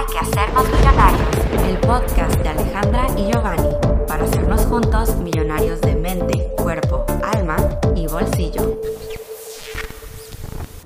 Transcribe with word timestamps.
Hay 0.00 0.06
que 0.06 0.18
hacernos 0.18 0.66
millonarios, 0.66 1.28
el 1.68 1.76
podcast 1.80 2.34
de 2.40 2.48
Alejandra 2.48 3.06
y 3.18 3.30
Giovanni, 3.30 3.68
para 4.08 4.24
hacernos 4.24 4.62
juntos 4.62 5.16
millonarios 5.16 5.78
de 5.82 5.94
mente, 5.94 6.48
cuerpo, 6.56 7.04
alma 7.22 7.58
y 7.94 8.06
bolsillo. 8.06 8.80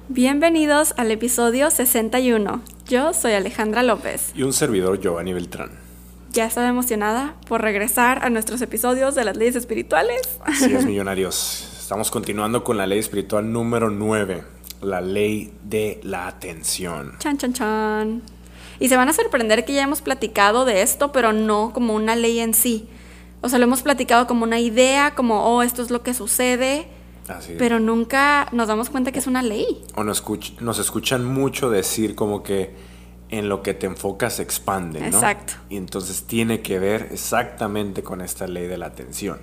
Bienvenidos 0.09 0.95
al 0.97 1.13
episodio 1.13 1.71
61. 1.71 2.61
Yo 2.89 3.13
soy 3.13 3.35
Alejandra 3.35 3.85
López. 3.85 4.33
Y 4.35 4.43
un 4.43 4.53
servidor 4.53 4.99
Giovanni 4.99 5.33
Beltrán. 5.33 5.71
Ya 6.33 6.47
estaba 6.47 6.67
emocionada 6.67 7.37
por 7.47 7.63
regresar 7.63 8.25
a 8.25 8.31
nuestros 8.31 8.63
episodios 8.63 9.15
de 9.15 9.25
las 9.25 9.37
leyes 9.37 9.55
espirituales. 9.55 10.23
Así 10.45 10.75
es, 10.75 10.85
millonarios. 10.87 11.69
Estamos 11.79 12.11
continuando 12.11 12.65
con 12.65 12.77
la 12.77 12.89
ley 12.89 12.99
espiritual 12.99 13.53
número 13.53 13.91
9, 13.91 14.43
la 14.83 15.01
ley 15.01 15.53
de 15.63 16.01
la 16.03 16.27
atención. 16.27 17.15
Chan, 17.21 17.39
chan, 17.39 17.53
chan. 17.53 18.34
Y 18.81 18.89
se 18.89 18.97
van 18.97 19.09
a 19.09 19.13
sorprender 19.13 19.65
que 19.65 19.73
ya 19.75 19.83
hemos 19.83 20.03
platicado 20.03 20.65
de 20.65 20.83
esto, 20.83 21.13
pero 21.13 21.33
no 21.33 21.73
como 21.73 21.95
una 21.95 22.17
ley 22.17 22.41
en 22.41 22.55
sí. 22.55 22.89
O 23.41 23.49
sea, 23.49 23.59
lo 23.59 23.65
hemos 23.65 23.83
platicado 23.83 24.27
como 24.27 24.45
una 24.45 24.59
idea, 24.59 25.15
como, 25.15 25.45
oh, 25.45 25.63
esto 25.63 25.83
es 25.83 25.91
lo 25.91 26.03
que 26.03 26.15
sucede, 26.15 26.89
Así 27.29 27.55
pero 27.59 27.79
nunca 27.81 28.49
nos 28.53 28.69
damos 28.69 28.91
cuenta 28.91 29.13
que 29.13 29.19
es 29.19 29.27
una 29.27 29.43
ley. 29.43 29.83
O 29.95 30.05
nos, 30.05 30.23
escuch- 30.25 30.59
nos 30.61 30.79
escuchan 30.79 31.25
mucho 31.25 31.71
decir 31.71 32.15
como 32.15 32.43
que 32.43 32.75
en 33.31 33.49
lo 33.49 33.63
que 33.63 33.75
te 33.75 33.87
enfocas 33.87 34.35
se 34.37 34.43
expande, 34.43 35.01
¿no? 35.01 35.07
Exacto. 35.07 35.55
Y 35.71 35.77
entonces 35.77 36.25
tiene 36.25 36.61
que 36.63 36.79
ver 36.79 37.09
exactamente 37.13 38.03
con 38.03 38.21
esta 38.21 38.47
ley 38.47 38.67
de 38.67 38.77
la 38.79 38.87
atención. 38.87 39.39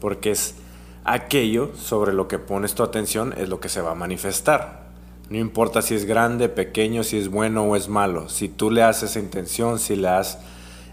Porque 0.00 0.30
es 0.32 0.56
aquello 1.04 1.70
sobre 1.76 2.12
lo 2.12 2.28
que 2.28 2.38
pones 2.38 2.74
tu 2.74 2.82
atención 2.82 3.34
es 3.38 3.48
lo 3.48 3.60
que 3.60 3.68
se 3.68 3.80
va 3.80 3.92
a 3.92 3.94
manifestar. 3.94 4.87
No 5.30 5.38
importa 5.38 5.82
si 5.82 5.94
es 5.94 6.04
grande, 6.04 6.48
pequeño, 6.48 7.04
si 7.04 7.18
es 7.18 7.28
bueno 7.28 7.64
o 7.64 7.76
es 7.76 7.88
malo. 7.88 8.28
Si 8.28 8.48
tú 8.48 8.70
le 8.70 8.80
das 8.80 9.02
esa 9.02 9.18
intención, 9.18 9.78
si 9.78 9.94
le 9.96 10.02
das 10.08 10.38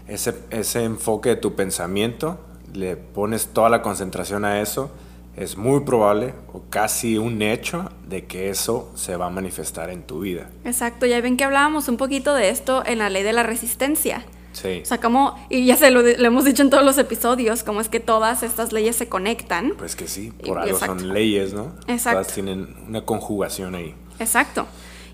ese, 0.08 0.34
ese 0.50 0.84
enfoque 0.84 1.30
de 1.30 1.36
tu 1.36 1.54
pensamiento, 1.54 2.38
le 2.74 2.96
pones 2.96 3.48
toda 3.48 3.70
la 3.70 3.80
concentración 3.80 4.44
a 4.44 4.60
eso, 4.60 4.90
es 5.36 5.56
muy 5.56 5.80
probable 5.80 6.34
o 6.52 6.62
casi 6.70 7.18
un 7.18 7.40
hecho 7.42 7.90
de 8.08 8.24
que 8.26 8.48
eso 8.50 8.90
se 8.94 9.16
va 9.16 9.26
a 9.26 9.30
manifestar 9.30 9.90
en 9.90 10.02
tu 10.02 10.20
vida. 10.20 10.48
Exacto, 10.64 11.06
ya 11.06 11.20
ven 11.20 11.36
que 11.36 11.44
hablábamos 11.44 11.88
un 11.88 11.96
poquito 11.96 12.34
de 12.34 12.48
esto 12.50 12.82
en 12.86 12.98
la 12.98 13.08
ley 13.10 13.22
de 13.22 13.32
la 13.32 13.42
resistencia. 13.42 14.24
Sí. 14.52 14.80
O 14.82 14.86
sea, 14.86 14.98
como, 14.98 15.34
y 15.50 15.66
ya 15.66 15.76
se 15.76 15.90
lo, 15.90 16.00
lo 16.00 16.26
hemos 16.26 16.44
dicho 16.46 16.62
en 16.62 16.70
todos 16.70 16.82
los 16.84 16.96
episodios, 16.96 17.62
como 17.62 17.82
es 17.82 17.90
que 17.90 18.00
todas 18.00 18.42
estas 18.42 18.72
leyes 18.72 18.96
se 18.96 19.08
conectan. 19.08 19.74
Pues 19.76 19.94
que 19.96 20.08
sí, 20.08 20.32
Y- 20.42 20.46
por 20.46 20.58
algo 20.58 20.72
exacto. 20.74 20.98
son 21.00 21.12
leyes, 21.12 21.52
¿no? 21.52 21.72
Exacto. 21.88 22.20
Todas 22.20 22.32
tienen 22.34 22.74
una 22.88 23.02
conjugación 23.02 23.74
ahí. 23.74 23.94
Exacto. 24.18 24.66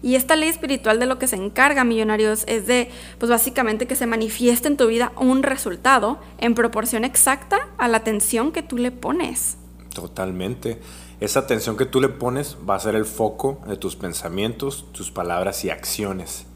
Y 0.03 0.17
esta 0.17 0.34
ley 0.34 0.48
espiritual 0.48 0.98
de 0.98 1.06
lo 1.06 1.19
que 1.19 1.28
se 1.28 1.36
encarga, 1.36 1.84
millonarios, 1.84 2.45
es 2.48 2.67
de, 2.67 2.91
pues 3.19 3.31
básicamente 3.31 3.86
que 3.86 3.95
se 3.95 4.06
manifieste 4.06 4.67
en 4.67 4.77
tu 4.77 4.89
vida 4.89 5.12
un 5.17 5.45
resultado 5.45 6.19
en 6.39 6.55
proporción 6.55 7.05
exacta 7.05 7.69
a 7.78 7.86
la 7.86 7.98
atención 7.98 8.50
que 8.50 8.62
tú 8.62 8.78
le 8.78 8.91
pones. 8.91 9.58
Totalmente. 9.95 10.80
Esa 11.20 11.41
atención 11.41 11.77
que 11.77 11.86
tú 11.86 12.00
le 12.00 12.08
pones 12.08 12.56
va 12.69 12.75
a 12.75 12.80
ser 12.80 12.97
el 12.97 13.05
foco 13.05 13.61
de 13.69 13.77
tus 13.77 13.95
pensamientos, 13.95 14.86
tus 14.91 15.12
palabras 15.12 15.64
y 15.64 15.70
acciones. 15.70 16.47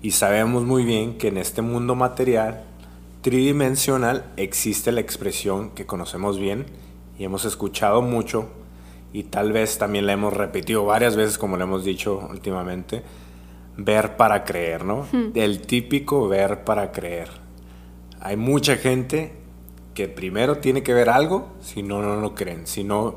Y 0.00 0.12
sabemos 0.12 0.64
muy 0.64 0.84
bien 0.84 1.18
que 1.18 1.28
en 1.28 1.36
este 1.36 1.60
mundo 1.60 1.94
material, 1.96 2.64
tridimensional, 3.20 4.24
existe 4.38 4.90
la 4.90 5.02
expresión 5.02 5.70
que 5.70 5.84
conocemos 5.84 6.38
bien 6.38 6.64
y 7.18 7.24
hemos 7.24 7.44
escuchado 7.44 8.00
mucho 8.00 8.48
y 9.16 9.22
tal 9.22 9.50
vez 9.50 9.78
también 9.78 10.04
la 10.04 10.12
hemos 10.12 10.34
repetido 10.34 10.84
varias 10.84 11.16
veces 11.16 11.38
como 11.38 11.56
lo 11.56 11.64
hemos 11.64 11.86
dicho 11.86 12.28
últimamente, 12.30 13.02
ver 13.78 14.18
para 14.18 14.44
creer, 14.44 14.84
¿no? 14.84 15.06
El 15.34 15.62
típico 15.62 16.28
ver 16.28 16.64
para 16.64 16.92
creer. 16.92 17.30
Hay 18.20 18.36
mucha 18.36 18.76
gente 18.76 19.32
que 19.94 20.06
primero 20.08 20.58
tiene 20.58 20.82
que 20.82 20.92
ver 20.92 21.08
algo, 21.08 21.48
si 21.62 21.82
no, 21.82 22.02
no 22.02 22.16
lo 22.16 22.34
creen, 22.34 22.66
si 22.66 22.84
no, 22.84 23.16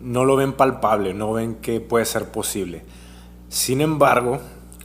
no 0.00 0.24
lo 0.24 0.34
ven 0.34 0.54
palpable, 0.54 1.12
no 1.12 1.34
ven 1.34 1.56
que 1.56 1.82
puede 1.82 2.06
ser 2.06 2.30
posible. 2.30 2.84
Sin 3.50 3.82
embargo, 3.82 4.38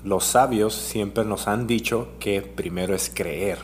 los 0.03 0.25
sabios 0.25 0.73
siempre 0.73 1.23
nos 1.23 1.47
han 1.47 1.67
dicho 1.67 2.09
que 2.19 2.41
primero 2.41 2.94
es 2.94 3.09
creer 3.09 3.59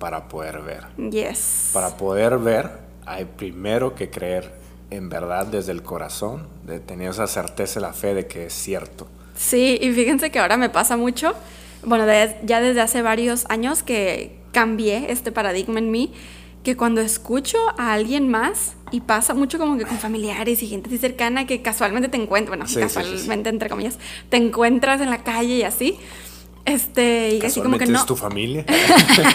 para 0.00 0.26
poder 0.26 0.62
ver. 0.62 0.86
Yes. 1.12 1.70
Para 1.72 1.96
poder 1.96 2.38
ver, 2.38 2.72
hay 3.06 3.24
primero 3.24 3.94
que 3.94 4.10
creer 4.10 4.63
en 4.90 5.08
verdad 5.08 5.46
desde 5.46 5.72
el 5.72 5.82
corazón, 5.82 6.46
de 6.66 6.80
tener 6.80 7.10
esa 7.10 7.26
certeza 7.26 7.80
la 7.80 7.92
fe 7.92 8.14
de 8.14 8.26
que 8.26 8.46
es 8.46 8.52
cierto. 8.52 9.06
Sí, 9.36 9.78
y 9.80 9.90
fíjense 9.92 10.30
que 10.30 10.38
ahora 10.38 10.56
me 10.56 10.68
pasa 10.70 10.96
mucho, 10.96 11.34
bueno, 11.84 12.06
de- 12.06 12.36
ya 12.44 12.60
desde 12.60 12.80
hace 12.80 13.02
varios 13.02 13.44
años 13.48 13.82
que 13.82 14.36
cambié 14.52 15.10
este 15.10 15.32
paradigma 15.32 15.78
en 15.80 15.90
mí, 15.90 16.12
que 16.62 16.76
cuando 16.76 17.00
escucho 17.00 17.58
a 17.76 17.92
alguien 17.92 18.28
más, 18.28 18.74
y 18.90 19.00
pasa 19.00 19.34
mucho 19.34 19.58
como 19.58 19.76
que 19.76 19.84
con 19.84 19.98
familiares 19.98 20.62
y 20.62 20.68
gente 20.68 20.88
así 20.88 20.98
cercana 20.98 21.46
que 21.46 21.60
casualmente 21.60 22.08
te 22.08 22.16
encuentras, 22.16 22.56
bueno, 22.56 22.66
Sí, 22.66 22.74
sí, 22.74 22.80
sí, 22.80 22.88
sí. 22.88 22.94
casualmente 22.94 23.48
entre 23.50 23.68
comillas, 23.68 23.98
te 24.30 24.36
encuentras 24.36 25.00
en 25.00 25.10
la 25.10 25.24
calle 25.24 25.56
y 25.56 25.62
así, 25.64 25.98
este, 26.64 27.38
y 27.42 27.44
así 27.44 27.60
como 27.60 27.78
que 27.78 27.86
no, 27.86 27.98
es 27.98 28.06
tu 28.06 28.16
familia. 28.16 28.64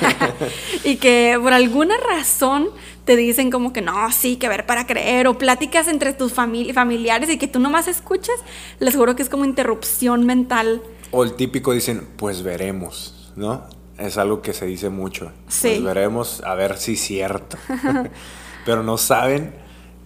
y 0.83 0.95
que 0.97 1.37
por 1.41 1.53
alguna 1.53 1.95
razón 1.97 2.69
te 3.05 3.15
dicen 3.15 3.51
como 3.51 3.73
que 3.73 3.81
no, 3.81 4.11
sí, 4.11 4.37
que 4.37 4.47
ver 4.49 4.65
para 4.65 4.85
creer, 4.87 5.27
o 5.27 5.37
pláticas 5.37 5.87
entre 5.87 6.13
tus 6.13 6.35
famili- 6.35 6.73
familiares 6.73 7.29
y 7.29 7.37
que 7.37 7.47
tú 7.47 7.59
nomás 7.59 7.87
escuchas, 7.87 8.35
les 8.79 8.95
juro 8.95 9.15
que 9.15 9.23
es 9.23 9.29
como 9.29 9.45
interrupción 9.45 10.25
mental. 10.25 10.81
O 11.11 11.23
el 11.23 11.33
típico 11.33 11.73
dicen, 11.73 12.07
pues 12.17 12.43
veremos, 12.43 13.31
¿no? 13.35 13.63
Es 13.97 14.17
algo 14.17 14.41
que 14.41 14.53
se 14.53 14.65
dice 14.65 14.89
mucho. 14.89 15.31
Sí. 15.47 15.69
Pues 15.69 15.83
veremos 15.83 16.41
a 16.45 16.53
ver 16.55 16.77
si 16.77 16.93
es 16.93 17.01
cierto. 17.01 17.57
Pero 18.65 18.83
no 18.83 18.97
saben 18.97 19.53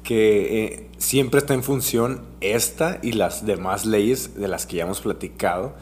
que 0.03 0.63
eh, 0.63 0.90
siempre 0.97 1.40
está 1.40 1.53
en 1.53 1.63
función 1.63 2.25
esta 2.41 3.00
y 3.01 3.13
las 3.13 3.45
demás 3.45 3.85
leyes 3.85 4.35
de 4.35 4.47
las 4.47 4.66
que 4.66 4.78
ya 4.78 4.84
hemos 4.84 5.01
platicado 5.01 5.75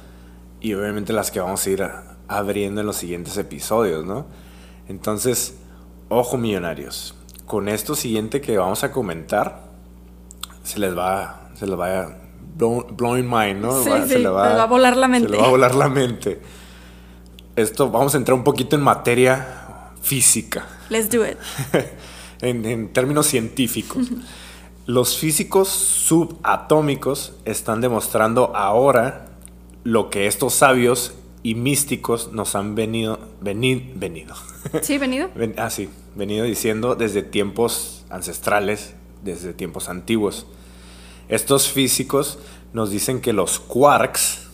y 0.61 0.73
obviamente 0.73 1.11
las 1.13 1.31
que 1.31 1.39
vamos 1.39 1.66
a 1.66 1.69
ir 1.69 1.89
abriendo 2.27 2.81
en 2.81 2.88
los 2.88 2.95
siguientes 2.97 3.35
episodios, 3.38 4.05
¿no? 4.05 4.25
Entonces, 4.88 5.55
ojo 6.09 6.38
millonarios, 6.38 7.16
con 7.45 7.67
esto 7.67 7.95
siguiente 7.95 8.39
que 8.41 8.57
vamos 8.57 8.83
a 8.83 8.91
comentar, 8.91 9.63
se 10.63 10.79
les 10.79 10.97
va, 10.97 11.49
se 11.55 11.67
les 11.67 11.77
va 11.79 12.01
a 12.01 12.17
blow- 12.57 12.85
blowing 12.95 13.29
mind, 13.29 13.61
¿no? 13.61 13.83
Sí, 13.83 13.89
Va- 13.89 14.07
sí, 14.07 14.16
les 14.19 14.31
va 14.31 14.61
a 14.61 14.66
volar 14.67 14.95
la 14.95 15.07
mente. 15.07 15.27
Se 15.27 15.31
les 15.33 15.41
va 15.41 15.47
a 15.47 15.49
volar 15.49 15.75
la 15.75 15.89
mente. 15.89 16.41
Esto, 17.55 17.89
vamos 17.89 18.13
a 18.13 18.17
entrar 18.17 18.35
un 18.38 18.43
poquito 18.43 18.75
en 18.75 18.81
materia 18.81 19.89
física, 20.01 20.66
Let's 20.89 21.09
do 21.09 21.25
it. 21.25 21.38
en, 22.41 22.66
en 22.66 22.93
términos 22.93 23.28
científicos. 23.28 24.07
Los 24.88 25.17
físicos 25.17 25.69
subatómicos 25.69 27.33
están 27.45 27.81
demostrando 27.81 28.55
ahora 28.55 29.28
lo 29.84 30.09
que 30.09 30.28
estos 30.28 30.53
sabios 30.53 31.14
y 31.44 31.56
místicos 31.56 32.31
nos 32.34 32.56
han 32.56 32.75
venido, 32.75 33.19
veni- 33.42 33.92
venido, 33.96 34.36
Sí, 34.81 34.97
venido. 34.97 35.30
Ven- 35.36 35.56
ah, 35.58 35.69
sí, 35.69 35.90
venido 36.16 36.46
diciendo 36.46 36.96
desde 36.96 37.24
tiempos 37.24 38.06
ancestrales, 38.09 38.94
desde 39.24 39.53
tiempos 39.53 39.90
antiguos. 39.90 40.46
Estos 41.30 41.70
físicos 41.70 42.38
nos 42.74 42.91
dicen 42.91 43.22
que 43.22 43.34
los 43.34 43.59
quarks, 43.59 44.47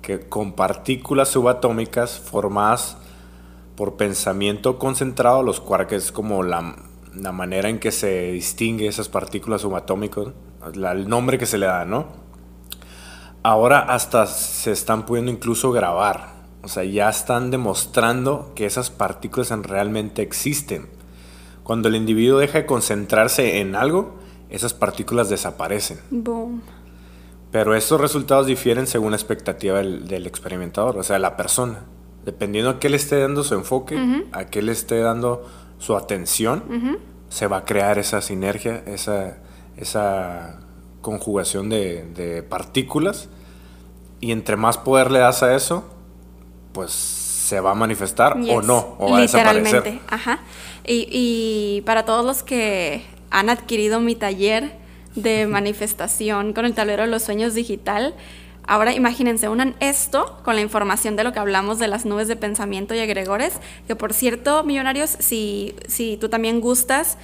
que 0.00 0.20
con 0.20 0.52
partículas 0.54 1.28
subatómicas 1.28 2.18
formadas 2.18 2.96
por 3.76 3.96
pensamiento 3.96 4.78
concentrado, 4.78 5.42
los 5.42 5.60
quarks 5.60 5.92
es 5.92 6.12
como 6.12 6.42
la, 6.42 6.76
la 7.14 7.30
manera 7.32 7.68
en 7.68 7.78
que 7.78 7.92
se 7.92 8.32
distingue 8.32 8.88
esas 8.88 9.08
partículas 9.08 9.60
subatómicas, 9.62 10.28
la- 10.74 10.92
el 10.92 11.08
nombre 11.08 11.38
que 11.38 11.46
se 11.46 11.58
le 11.58 11.66
da, 11.66 11.84
¿no? 11.84 12.21
Ahora 13.42 13.80
hasta 13.80 14.26
se 14.26 14.70
están 14.72 15.04
pudiendo 15.06 15.30
incluso 15.30 15.72
grabar. 15.72 16.32
O 16.62 16.68
sea, 16.68 16.84
ya 16.84 17.08
están 17.08 17.50
demostrando 17.50 18.52
que 18.54 18.66
esas 18.66 18.90
partículas 18.90 19.50
en- 19.50 19.64
realmente 19.64 20.22
existen. 20.22 20.86
Cuando 21.64 21.88
el 21.88 21.96
individuo 21.96 22.38
deja 22.38 22.58
de 22.58 22.66
concentrarse 22.66 23.58
en 23.60 23.74
algo, 23.74 24.16
esas 24.48 24.74
partículas 24.74 25.28
desaparecen. 25.28 25.98
Boom. 26.10 26.62
Pero 27.50 27.74
estos 27.74 28.00
resultados 28.00 28.46
difieren 28.46 28.86
según 28.86 29.10
la 29.10 29.16
expectativa 29.16 29.78
del, 29.78 30.06
del 30.08 30.26
experimentador, 30.26 30.96
o 30.96 31.02
sea, 31.02 31.18
la 31.18 31.36
persona. 31.36 31.80
Dependiendo 32.24 32.70
a 32.70 32.78
qué 32.78 32.88
le 32.88 32.96
esté 32.96 33.18
dando 33.20 33.42
su 33.44 33.54
enfoque, 33.54 33.98
a 34.32 34.44
qué 34.46 34.62
le 34.62 34.72
esté 34.72 35.00
dando 35.00 35.44
su 35.78 35.96
atención, 35.96 36.62
se 37.28 37.48
va 37.48 37.58
a 37.58 37.64
crear 37.64 37.98
esa 37.98 38.20
sinergia, 38.20 38.82
esa, 38.86 39.38
esa 39.76 40.60
conjugación 41.00 41.68
de, 41.68 42.04
de 42.14 42.42
partículas. 42.44 43.28
Y 44.22 44.32
entre 44.32 44.56
más 44.56 44.78
poder 44.78 45.10
le 45.10 45.18
das 45.18 45.42
a 45.42 45.54
eso, 45.54 45.84
pues 46.72 46.92
se 46.92 47.60
va 47.60 47.72
a 47.72 47.74
manifestar 47.74 48.32
o 48.48 48.62
no, 48.62 48.96
o 48.98 49.10
va 49.10 49.18
a 49.18 49.20
Literalmente, 49.20 49.70
desaparecer. 49.70 50.00
ajá. 50.08 50.38
Y, 50.86 51.06
y 51.10 51.82
para 51.82 52.06
todos 52.06 52.24
los 52.24 52.42
que 52.42 53.04
han 53.30 53.50
adquirido 53.50 54.00
mi 54.00 54.14
taller 54.14 54.72
de 55.16 55.46
manifestación 55.46 56.54
con 56.54 56.64
el 56.64 56.72
tablero 56.72 57.02
de 57.02 57.08
los 57.08 57.22
sueños 57.22 57.52
digital, 57.52 58.14
Ahora 58.64 58.94
imagínense, 58.94 59.48
unan 59.48 59.74
esto 59.80 60.38
con 60.44 60.54
la 60.54 60.60
información 60.60 61.16
de 61.16 61.24
lo 61.24 61.32
que 61.32 61.40
hablamos 61.40 61.80
de 61.80 61.88
las 61.88 62.04
nubes 62.04 62.28
de 62.28 62.36
pensamiento 62.36 62.94
y 62.94 63.00
agregores, 63.00 63.54
que 63.88 63.96
por 63.96 64.12
cierto, 64.12 64.62
millonarios, 64.62 65.16
si, 65.18 65.74
si 65.88 66.16
tú 66.16 66.28
también 66.28 66.60
gustas 66.60 67.18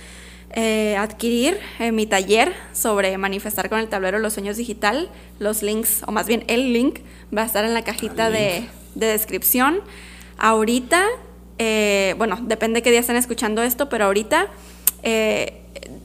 eh, 0.52 0.96
adquirir 0.96 1.58
eh, 1.78 1.92
mi 1.92 2.06
taller 2.06 2.54
sobre 2.72 3.18
manifestar 3.18 3.68
con 3.68 3.78
el 3.80 3.88
tablero 3.88 4.18
los 4.18 4.32
sueños 4.32 4.56
digital, 4.56 5.10
los 5.38 5.62
links, 5.62 6.02
o 6.06 6.12
más 6.12 6.26
bien 6.26 6.44
el 6.48 6.72
link, 6.72 7.00
va 7.36 7.42
a 7.42 7.44
estar 7.44 7.64
en 7.64 7.74
la 7.74 7.82
cajita 7.82 8.30
de, 8.30 8.66
de, 8.94 9.06
descripción. 9.06 9.80
Ahorita, 10.38 11.04
eh, 11.58 12.14
bueno, 12.16 12.38
depende 12.40 12.80
qué 12.80 12.90
día 12.90 13.00
estén 13.00 13.16
escuchando 13.16 13.62
esto, 13.62 13.88
pero 13.88 14.06
ahorita 14.06 14.48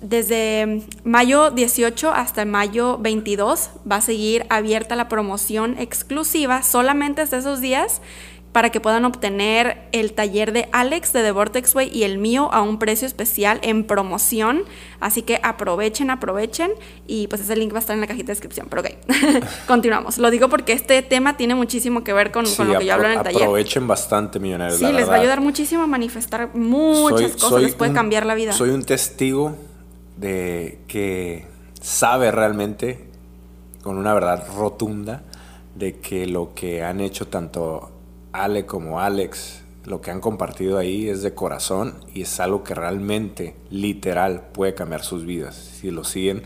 desde 0.02 0.84
mayo 1.04 1.50
18 1.50 2.12
hasta 2.12 2.46
mayo 2.46 3.00
22 3.00 3.72
va 3.90 3.98
a 3.98 4.02
seguir 4.02 4.46
abierta 4.50 4.96
la 4.96 5.10
promoción 5.10 5.78
exclusiva 5.80 6.62
solamente 6.64 7.22
hasta 7.22 7.38
esos 7.38 7.60
días 7.60 8.02
para 8.54 8.70
que 8.70 8.80
puedan 8.80 9.04
obtener 9.04 9.90
el 9.92 10.14
taller 10.14 10.54
de 10.54 10.70
Alex 10.72 11.12
de 11.12 11.24
The 11.24 11.32
Vortex 11.32 11.74
Way 11.74 11.90
y 11.92 12.04
el 12.04 12.20
mío 12.20 12.50
a 12.54 12.62
un 12.62 12.78
precio 12.78 13.08
especial 13.08 13.60
en 13.64 13.84
promoción. 13.84 14.64
Así 15.00 15.24
que 15.24 15.40
aprovechen, 15.42 16.12
aprovechen 16.12 16.72
y 17.08 17.26
pues 17.28 17.42
ese 17.42 17.56
link 17.56 17.74
va 17.74 17.78
a 17.78 17.80
estar 17.80 17.96
en 17.96 18.02
la 18.02 18.08
cajita 18.08 18.28
de 18.28 18.34
descripción. 18.34 18.68
Pero 18.70 18.84
ok, 18.84 18.90
continuamos. 19.68 20.20
Lo 20.20 20.30
digo 20.30 20.50
porque 20.50 20.74
este 20.74 21.02
tema 21.02 21.36
tiene 21.36 21.56
muchísimo 21.56 22.04
que 22.04 22.14
ver 22.14 22.32
con, 22.32 22.46
lo 22.46 22.78
que 22.80 22.86
yo 22.86 22.94
hablo 22.94 23.08
en 23.08 23.18
el 23.18 23.24
taller. 23.24 23.42
Aprovechen 23.42 23.88
bastante, 23.88 24.40
millonarios. 24.40 24.78
Sí, 24.78 24.92
les 24.92 25.10
va 25.10 25.16
a 25.16 25.20
ayudar 25.20 25.42
muchísimo 25.42 25.82
a 25.82 25.88
manifestar 25.88 26.56
muchas 26.56 27.36
cosas, 27.36 27.64
les 27.64 27.74
puede 27.74 27.92
cambiar 27.92 28.28
la 28.28 28.36
vida. 28.36 28.54
Soy 28.54 28.70
un 28.70 28.84
testigo 28.84 29.58
de 30.16 30.78
que 30.88 31.48
sabe 31.82 32.30
realmente, 32.30 33.08
con 33.82 33.98
una 33.98 34.14
verdad 34.14 34.46
rotunda, 34.56 35.24
de 35.74 35.98
que 36.00 36.28
lo 36.28 36.54
que 36.54 36.84
han 36.84 37.02
hecho 37.02 37.28
tanto 37.28 37.93
Ale 38.34 38.66
como 38.66 39.00
Alex, 39.00 39.62
lo 39.86 40.02
que 40.02 40.12
han 40.12 40.20
compartido 40.20 40.78
ahí 40.80 41.08
es 41.08 41.22
de 41.22 41.36
corazón 41.36 41.96
y 42.14 42.24
es 42.24 42.40
algo 42.40 42.64
que 42.64 42.74
realmente, 42.74 43.56
literal, 43.70 44.48
puede 44.54 44.74
cambiar 44.74 45.04
sus 45.04 45.26
vidas 45.26 45.56
si 45.56 45.92
lo 45.92 46.04
siguen 46.04 46.44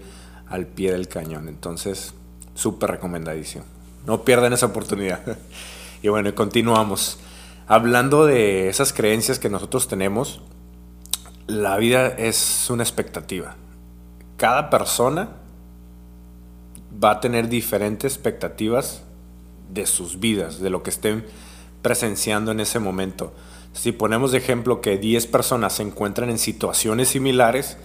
al 0.48 0.68
pie 0.68 0.92
del 0.92 1.07
cañón. 1.07 1.48
Entonces, 1.48 2.13
súper 2.56 2.92
recomendadísimo. 2.92 3.63
No 4.06 4.24
pierdan 4.24 4.54
esa 4.54 4.66
oportunidad. 4.66 5.22
y 6.01 6.10
bueno, 6.10 6.34
continuamos. 6.36 7.19
Hablando 7.68 8.25
de 8.25 8.69
esas 8.69 8.92
creencias 8.92 9.39
que 9.39 9.50
nosotros 9.50 9.88
tenemos, 9.88 10.42
la 11.48 11.78
vida 11.78 12.07
es 12.07 12.69
una 12.69 12.84
expectativa. 12.84 13.56
Cada 14.36 14.69
persona 14.69 15.30
va 17.04 17.12
a 17.12 17.19
tener 17.19 17.50
diferentes 17.50 18.13
expectativas 18.13 19.04
de 19.69 19.86
sus 19.86 20.19
vidas, 20.19 20.60
de 20.60 20.69
lo 20.69 20.84
que 20.84 20.89
estén 20.89 21.25
presenciando 21.81 22.51
en 22.51 22.59
ese 22.59 22.79
momento. 22.79 23.33
Si 23.74 23.91
ponemos 23.91 24.31
de 24.31 24.39
ejemplo 24.39 24.81
que 24.81 24.97
10 24.97 25.27
personas 25.27 25.74
se 25.74 25.83
encuentran 25.83 26.29
en 26.29 26.38
situaciones 26.38 27.09
similares, 27.09 27.77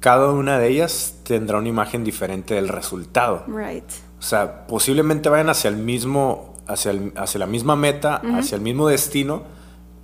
cada 0.00 0.30
una 0.30 0.58
de 0.58 0.68
ellas 0.68 1.16
tendrá 1.24 1.58
una 1.58 1.68
imagen 1.68 2.04
diferente 2.04 2.54
del 2.54 2.68
resultado. 2.68 3.44
Right. 3.48 3.84
O 4.18 4.22
sea, 4.22 4.66
posiblemente 4.66 5.28
vayan 5.28 5.48
hacia 5.48 5.68
el 5.68 5.76
mismo, 5.76 6.54
hacia, 6.66 6.92
hacia 7.16 7.40
la 7.40 7.46
misma 7.46 7.76
meta, 7.76 8.22
hacia 8.34 8.56
el 8.56 8.62
mismo 8.62 8.88
destino, 8.88 9.42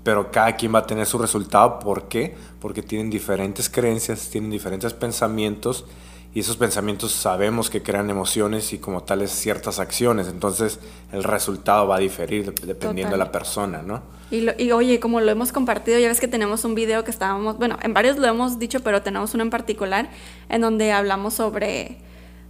pero 0.02 0.30
cada 0.30 0.56
quien 0.56 0.74
va 0.74 0.80
a 0.80 0.86
tener 0.86 1.06
su 1.06 1.18
resultado. 1.18 1.78
¿Por 1.78 2.08
qué? 2.08 2.34
Porque 2.60 2.82
tienen 2.82 3.10
diferentes 3.10 3.70
creencias, 3.70 4.28
tienen 4.28 4.50
diferentes 4.50 4.92
pensamientos 4.92 5.86
y 6.34 6.40
esos 6.40 6.56
pensamientos 6.56 7.12
sabemos 7.12 7.68
que 7.68 7.82
crean 7.82 8.08
emociones 8.08 8.72
y 8.72 8.78
como 8.78 9.02
tales 9.02 9.30
ciertas 9.30 9.78
acciones. 9.78 10.28
Entonces 10.28 10.80
el 11.12 11.24
resultado 11.24 11.86
va 11.86 11.96
a 11.96 11.98
diferir 11.98 12.54
dependiendo 12.54 13.12
de 13.12 13.18
la 13.18 13.30
persona, 13.30 13.82
¿no? 13.82 14.02
Y, 14.30 14.48
y, 14.62 14.72
oye, 14.72 14.98
como 14.98 15.20
lo 15.20 15.30
hemos 15.30 15.52
compartido, 15.52 15.98
ya 15.98 16.08
ves 16.08 16.20
que 16.20 16.28
tenemos 16.28 16.64
un 16.64 16.74
video 16.74 17.04
que 17.04 17.10
estábamos, 17.10 17.58
bueno, 17.58 17.76
en 17.82 17.92
varios 17.92 18.16
lo 18.16 18.26
hemos 18.26 18.58
dicho, 18.58 18.80
pero 18.80 19.02
tenemos 19.02 19.34
uno 19.34 19.42
en 19.42 19.50
particular 19.50 20.08
en 20.48 20.62
donde 20.62 20.90
hablamos 20.92 21.34
sobre 21.34 21.98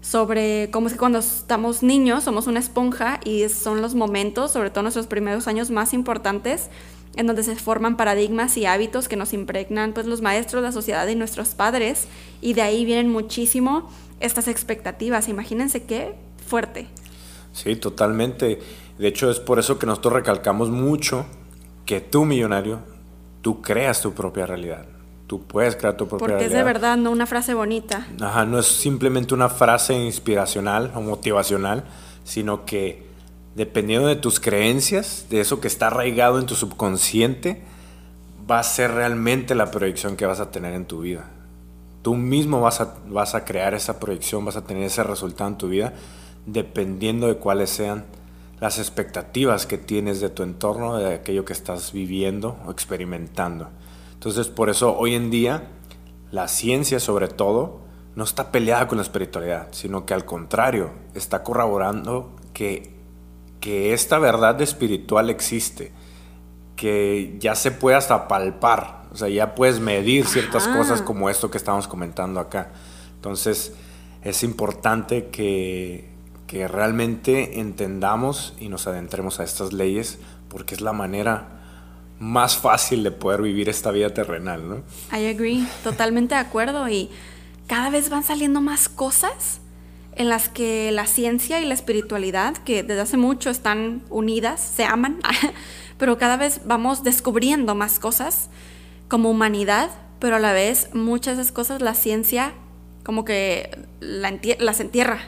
sobre 0.02 0.68
cómo 0.72 0.88
es 0.88 0.94
que 0.94 0.98
cuando 0.98 1.20
estamos 1.20 1.84
niños 1.84 2.24
somos 2.24 2.48
una 2.48 2.58
esponja 2.58 3.20
y 3.24 3.48
son 3.48 3.80
los 3.80 3.94
momentos, 3.94 4.50
sobre 4.50 4.70
todo 4.70 4.82
nuestros 4.82 5.06
primeros 5.06 5.46
años 5.46 5.70
más 5.70 5.94
importantes, 5.94 6.68
en 7.14 7.26
donde 7.26 7.44
se 7.44 7.54
forman 7.56 7.96
paradigmas 7.96 8.56
y 8.56 8.66
hábitos 8.66 9.08
que 9.08 9.16
nos 9.16 9.32
impregnan 9.32 9.92
pues 9.92 10.06
los 10.06 10.20
maestros, 10.20 10.62
la 10.62 10.72
sociedad 10.72 11.06
y 11.06 11.14
nuestros 11.14 11.50
padres 11.50 12.08
y 12.42 12.52
de 12.52 12.60
ahí 12.60 12.84
vienen 12.84 13.08
muchísimo 13.08 13.88
estas 14.20 14.48
expectativas. 14.48 15.28
Imagínense 15.28 15.84
qué 15.84 16.14
fuerte. 16.46 16.88
Sí, 17.52 17.76
totalmente. 17.76 18.60
De 18.98 19.08
hecho 19.08 19.30
es 19.30 19.40
por 19.40 19.58
eso 19.58 19.78
que 19.78 19.86
nosotros 19.86 20.12
recalcamos 20.12 20.68
mucho 20.68 21.24
que 21.86 22.00
tú 22.00 22.24
millonario, 22.24 22.80
tú 23.40 23.62
creas 23.62 24.02
tu 24.02 24.12
propia 24.12 24.44
realidad. 24.44 24.84
Tú 25.26 25.42
puedes 25.46 25.76
crear 25.76 25.96
tu 25.96 26.06
propia 26.06 26.26
realidad. 26.26 26.48
Porque 26.48 26.54
es 26.54 26.58
de 26.58 26.64
verdad, 26.64 26.96
no 26.98 27.10
una 27.10 27.26
frase 27.26 27.54
bonita. 27.54 28.06
Ajá, 28.20 28.44
no 28.44 28.58
es 28.58 28.66
simplemente 28.66 29.32
una 29.32 29.48
frase 29.48 29.94
inspiracional 29.94 30.92
o 30.94 31.00
motivacional, 31.00 31.84
sino 32.24 32.66
que 32.66 33.06
dependiendo 33.54 34.08
de 34.08 34.16
tus 34.16 34.40
creencias, 34.40 35.26
de 35.30 35.40
eso 35.40 35.60
que 35.60 35.68
está 35.68 35.86
arraigado 35.88 36.38
en 36.38 36.46
tu 36.46 36.54
subconsciente, 36.54 37.62
va 38.50 38.58
a 38.58 38.62
ser 38.62 38.90
realmente 38.92 39.54
la 39.54 39.70
proyección 39.70 40.16
que 40.16 40.26
vas 40.26 40.40
a 40.40 40.50
tener 40.50 40.74
en 40.74 40.84
tu 40.84 41.00
vida. 41.00 41.30
Tú 42.02 42.16
mismo 42.16 42.60
vas 42.60 42.80
a, 42.80 43.44
crear 43.44 43.74
esa 43.74 44.00
proyección, 44.00 44.44
vas 44.44 44.56
a 44.56 44.64
tener 44.64 44.82
ese 44.82 45.04
resultado 45.04 45.50
en 45.50 45.56
tu 45.56 45.68
vida, 45.68 45.92
dependiendo 46.46 47.28
de 47.28 47.36
cuáles 47.36 47.70
sean 47.70 48.04
las 48.60 48.78
expectativas 48.78 49.66
que 49.66 49.78
tienes 49.78 50.20
de 50.20 50.28
tu 50.28 50.42
entorno, 50.42 50.96
de 50.96 51.14
aquello 51.14 51.44
que 51.44 51.52
estás 51.52 51.92
viviendo 51.92 52.56
o 52.66 52.72
experimentando. 52.72 53.68
Entonces, 54.14 54.48
por 54.48 54.68
eso 54.68 54.96
hoy 54.96 55.14
en 55.14 55.30
día, 55.30 55.68
la 56.32 56.48
ciencia 56.48 56.98
sobre 56.98 57.28
todo, 57.28 57.80
no 58.16 58.24
está 58.24 58.50
peleada 58.50 58.88
con 58.88 58.98
la 58.98 59.02
espiritualidad, 59.02 59.68
sino 59.70 60.04
que 60.04 60.14
al 60.14 60.24
contrario, 60.24 60.90
está 61.14 61.42
corroborando 61.42 62.30
que 62.52 62.92
esta 63.92 64.18
verdad 64.18 64.60
espiritual 64.60 65.30
existe, 65.30 65.92
que 66.74 67.36
ya 67.38 67.54
se 67.54 67.70
puede 67.70 67.96
hasta 67.96 68.26
palpar, 68.26 69.01
o 69.12 69.16
sea, 69.16 69.28
ya 69.28 69.54
puedes 69.54 69.78
medir 69.78 70.26
ciertas 70.26 70.66
cosas 70.68 71.02
como 71.02 71.28
esto 71.28 71.50
que 71.50 71.58
estamos 71.58 71.86
comentando 71.86 72.40
acá. 72.40 72.70
Entonces, 73.16 73.74
es 74.22 74.42
importante 74.42 75.26
que, 75.26 76.08
que 76.46 76.66
realmente 76.66 77.60
entendamos 77.60 78.54
y 78.58 78.68
nos 78.68 78.86
adentremos 78.86 79.38
a 79.38 79.44
estas 79.44 79.72
leyes, 79.74 80.18
porque 80.48 80.74
es 80.74 80.80
la 80.80 80.92
manera 80.94 81.60
más 82.18 82.56
fácil 82.56 83.02
de 83.02 83.10
poder 83.10 83.42
vivir 83.42 83.68
esta 83.68 83.90
vida 83.90 84.14
terrenal, 84.14 84.66
¿no? 84.66 84.76
I 85.16 85.26
agree, 85.26 85.66
totalmente 85.82 86.34
de 86.34 86.40
acuerdo 86.40 86.88
y 86.88 87.10
cada 87.66 87.90
vez 87.90 88.08
van 88.08 88.22
saliendo 88.22 88.60
más 88.60 88.88
cosas 88.88 89.60
en 90.14 90.28
las 90.28 90.48
que 90.48 90.90
la 90.92 91.06
ciencia 91.06 91.60
y 91.60 91.66
la 91.66 91.74
espiritualidad, 91.74 92.56
que 92.58 92.82
desde 92.82 93.00
hace 93.00 93.16
mucho 93.16 93.50
están 93.50 94.02
unidas, 94.08 94.60
se 94.60 94.84
aman, 94.84 95.18
pero 95.98 96.16
cada 96.16 96.36
vez 96.36 96.60
vamos 96.64 97.02
descubriendo 97.02 97.74
más 97.74 97.98
cosas 97.98 98.48
como 99.12 99.28
humanidad, 99.28 99.90
pero 100.20 100.36
a 100.36 100.38
la 100.38 100.54
vez 100.54 100.88
muchas 100.94 101.36
de 101.36 101.42
esas 101.42 101.52
cosas 101.52 101.82
la 101.82 101.92
ciencia 101.92 102.54
como 103.04 103.26
que 103.26 103.78
las 104.00 104.80
entierra. 104.80 105.20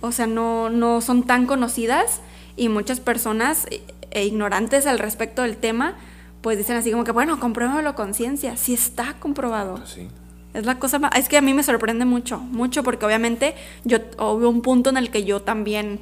O 0.00 0.10
sea, 0.10 0.26
no, 0.26 0.70
no 0.70 1.00
son 1.00 1.22
tan 1.22 1.46
conocidas 1.46 2.20
y 2.56 2.68
muchas 2.68 2.98
personas 2.98 3.68
e 4.10 4.24
ignorantes 4.24 4.88
al 4.88 4.98
respecto 4.98 5.42
del 5.42 5.56
tema, 5.56 5.94
pues 6.40 6.58
dicen 6.58 6.74
así 6.76 6.90
como 6.90 7.04
que, 7.04 7.12
bueno, 7.12 7.38
compruébalo 7.38 7.94
con 7.94 8.12
ciencia, 8.12 8.56
si 8.56 8.74
está 8.74 9.14
comprobado. 9.20 9.86
Sí. 9.86 10.08
Es 10.52 10.66
la 10.66 10.80
cosa 10.80 10.98
más, 10.98 11.12
es 11.14 11.28
que 11.28 11.36
a 11.36 11.42
mí 11.42 11.54
me 11.54 11.62
sorprende 11.62 12.06
mucho, 12.06 12.38
mucho 12.40 12.82
porque 12.82 13.06
obviamente 13.06 13.54
yo 13.84 13.98
hubo 14.18 14.48
un 14.48 14.62
punto 14.62 14.90
en 14.90 14.96
el 14.96 15.12
que 15.12 15.22
yo 15.22 15.42
también 15.42 16.00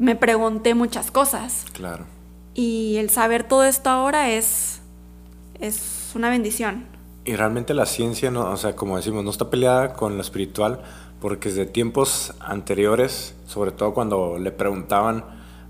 me 0.00 0.16
pregunté 0.16 0.74
muchas 0.74 1.12
cosas. 1.12 1.64
Claro. 1.74 2.06
Y 2.54 2.96
el 2.96 3.08
saber 3.08 3.44
todo 3.44 3.62
esto 3.62 3.88
ahora 3.88 4.30
es 4.30 4.80
es 5.60 5.99
una 6.14 6.30
bendición. 6.30 6.86
Y 7.24 7.36
realmente 7.36 7.74
la 7.74 7.86
ciencia 7.86 8.30
no, 8.30 8.50
o 8.50 8.56
sea, 8.56 8.74
como 8.74 8.96
decimos, 8.96 9.24
no 9.24 9.30
está 9.30 9.50
peleada 9.50 9.92
con 9.92 10.16
lo 10.16 10.22
espiritual 10.22 10.80
porque 11.20 11.50
desde 11.50 11.66
tiempos 11.66 12.34
anteriores, 12.40 13.34
sobre 13.46 13.72
todo 13.72 13.92
cuando 13.92 14.38
le 14.38 14.50
preguntaban 14.50 15.24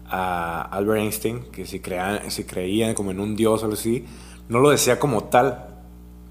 a 0.06 0.62
Albert 0.62 1.00
Einstein 1.00 1.42
que 1.52 1.66
si 1.66 1.80
creían, 1.80 2.30
si 2.30 2.44
creían 2.44 2.94
como 2.94 3.10
en 3.10 3.20
un 3.20 3.36
dios 3.36 3.62
o 3.62 3.64
algo 3.66 3.74
así, 3.74 4.04
no 4.48 4.60
lo 4.60 4.70
decía 4.70 4.98
como 4.98 5.24
tal, 5.24 5.66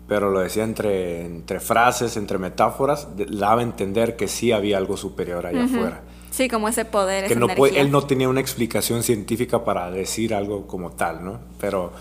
pero 0.07 0.31
lo 0.31 0.39
decía 0.39 0.63
entre, 0.63 1.25
entre 1.25 1.59
frases, 1.59 2.17
entre 2.17 2.37
metáforas, 2.37 3.09
daba 3.15 3.61
a 3.61 3.63
entender 3.63 4.15
que 4.15 4.27
sí 4.27 4.51
había 4.51 4.77
algo 4.77 4.97
superior 4.97 5.45
allá 5.45 5.65
afuera. 5.65 6.01
Sí, 6.31 6.47
como 6.47 6.67
ese 6.67 6.85
poder. 6.85 7.27
Que 7.27 7.35
no 7.35 7.47
él 7.65 7.91
no 7.91 8.03
tenía 8.03 8.29
una 8.29 8.39
explicación 8.39 9.03
científica 9.03 9.63
para 9.63 9.91
decir 9.91 10.33
algo 10.33 10.67
como 10.67 10.91
tal, 10.91 11.23
¿no? 11.23 11.39
Pero 11.59 11.91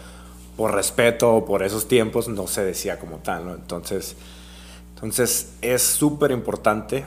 por 0.59 0.75
respeto 0.75 1.37
o 1.37 1.45
por 1.45 1.63
esos 1.63 1.87
tiempos 1.87 2.27
no 2.27 2.49
se 2.49 2.65
decía 2.65 2.99
como 2.99 3.19
tal. 3.19 3.49
Entonces, 3.49 4.17
entonces 4.93 5.55
es 5.63 5.83
súper 5.83 6.33
importante 6.33 7.05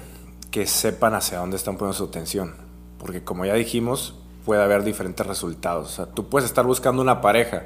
que 0.51 0.65
sepan 0.65 1.15
hacia 1.15 1.39
dónde 1.39 1.57
están 1.57 1.75
poniendo 1.75 1.97
su 1.97 2.05
atención. 2.05 2.55
porque 2.97 3.23
como 3.23 3.45
ya 3.45 3.55
dijimos, 3.55 4.15
puede 4.45 4.63
haber 4.63 4.83
diferentes 4.83 5.25
resultados. 5.27 6.01
Tú 6.13 6.29
puedes 6.29 6.47
estar 6.47 6.65
buscando 6.65 7.01
una 7.01 7.19
pareja, 7.19 7.63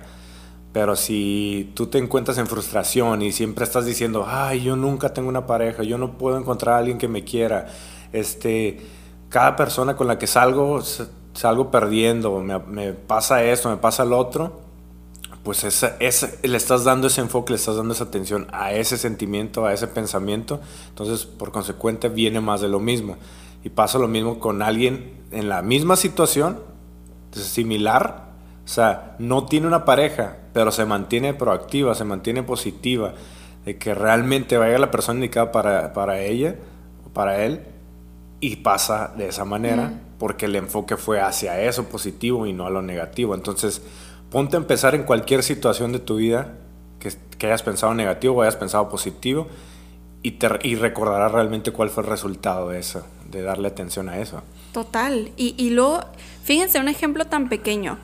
pero 0.73 0.95
si 0.95 1.71
tú 1.75 1.85
te 1.87 1.99
encuentras 1.99 2.39
en 2.39 2.47
frustración 2.47 3.21
y 3.21 3.31
siempre 3.31 3.63
estás 3.63 3.85
diciendo, 3.85 4.25
ay, 4.27 4.63
yo 4.63 4.75
nunca 4.75 5.13
tengo 5.13 5.29
una 5.29 5.45
pareja, 5.45 5.83
yo 5.83 5.99
no 5.99 6.17
puedo 6.17 6.39
encontrar 6.39 6.75
a 6.75 6.77
alguien 6.79 6.97
que 6.97 7.07
me 7.07 7.23
quiera, 7.23 7.67
este, 8.11 8.79
cada 9.29 9.55
persona 9.55 9.95
con 9.95 10.07
la 10.07 10.17
que 10.17 10.25
salgo, 10.25 10.81
salgo 11.33 11.69
perdiendo, 11.69 12.39
me, 12.39 12.57
me 12.59 12.93
pasa 12.93 13.43
esto, 13.43 13.69
me 13.69 13.77
pasa 13.77 14.03
lo 14.05 14.17
otro, 14.17 14.64
pues 15.45 15.63
esa, 15.63 15.95
le 15.99 16.57
estás 16.57 16.83
dando 16.83 17.05
ese 17.05 17.21
enfoque, 17.21 17.53
le 17.53 17.57
estás 17.57 17.75
dando 17.75 17.93
esa 17.93 18.05
atención 18.05 18.47
a 18.51 18.73
ese 18.73 18.97
sentimiento, 18.97 19.67
a 19.67 19.73
ese 19.73 19.85
pensamiento, 19.85 20.59
entonces 20.89 21.27
por 21.27 21.51
consecuente 21.51 22.09
viene 22.09 22.41
más 22.41 22.61
de 22.61 22.67
lo 22.67 22.79
mismo. 22.79 23.15
Y 23.63 23.69
pasa 23.69 23.99
lo 23.99 24.07
mismo 24.07 24.39
con 24.39 24.63
alguien 24.63 25.13
en 25.29 25.47
la 25.47 25.61
misma 25.61 25.97
situación, 25.97 26.61
similar, 27.31 28.31
o 28.65 28.67
sea, 28.67 29.15
no 29.19 29.45
tiene 29.45 29.67
una 29.67 29.85
pareja, 29.85 30.37
pero 30.51 30.71
se 30.71 30.83
mantiene 30.85 31.35
proactiva, 31.35 31.93
se 31.93 32.05
mantiene 32.05 32.41
positiva, 32.41 33.13
de 33.65 33.77
que 33.77 33.93
realmente 33.93 34.57
vaya 34.57 34.79
la 34.79 34.89
persona 34.89 35.19
indicada 35.19 35.51
para, 35.51 35.93
para 35.93 36.21
ella 36.21 36.55
o 37.05 37.09
para 37.13 37.45
él, 37.45 37.61
y 38.39 38.55
pasa 38.57 39.13
de 39.15 39.27
esa 39.27 39.45
manera, 39.45 40.01
porque 40.17 40.45
el 40.47 40.55
enfoque 40.55 40.97
fue 40.97 41.21
hacia 41.21 41.61
eso 41.61 41.83
positivo 41.85 42.47
y 42.47 42.53
no 42.53 42.65
a 42.65 42.71
lo 42.71 42.81
negativo. 42.81 43.35
Entonces, 43.35 43.83
ponte 44.35 44.57
a 44.57 44.59
empezar 44.59 44.95
en 44.95 45.03
cualquier 45.03 45.43
situación 45.43 45.93
de 45.93 45.99
tu 45.99 46.17
vida 46.17 46.55
que, 46.99 47.47
hayas 47.47 47.63
pensado 47.63 47.93
negativo 47.93 48.35
o 48.35 48.41
hayas 48.41 48.57
pensado 48.57 48.89
positivo 48.89 49.47
y, 50.23 50.31
te, 50.31 50.49
y 50.61 50.75
recordarás 50.75 51.31
realmente 51.31 51.71
cuál 51.71 51.89
fue 51.89 52.03
el 52.03 52.09
resultado 52.09 52.67
de 52.67 52.79
eso, 52.79 53.07
de 53.31 53.43
darle 53.43 53.69
atención 53.69 54.09
a 54.09 54.19
eso. 54.19 54.43
Total. 54.73 55.31
Y, 55.37 55.55
y 55.57 55.69
luego, 55.69 56.03
fíjense, 56.43 56.81
un 56.81 56.89
ejemplo 56.89 57.23
tan 57.27 57.47
pequeño. 57.47 57.97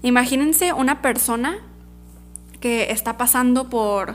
Imagínense 0.00 0.72
una 0.72 1.02
persona 1.02 1.58
que 2.60 2.90
está 2.90 3.18
pasando 3.18 3.68
por, 3.68 4.14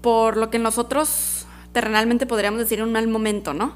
por 0.00 0.38
lo 0.38 0.48
que 0.48 0.58
nosotros 0.58 1.46
terrenalmente 1.72 2.24
podríamos 2.24 2.60
decir 2.60 2.82
un 2.82 2.92
mal 2.92 3.08
momento, 3.08 3.52
¿no? 3.52 3.74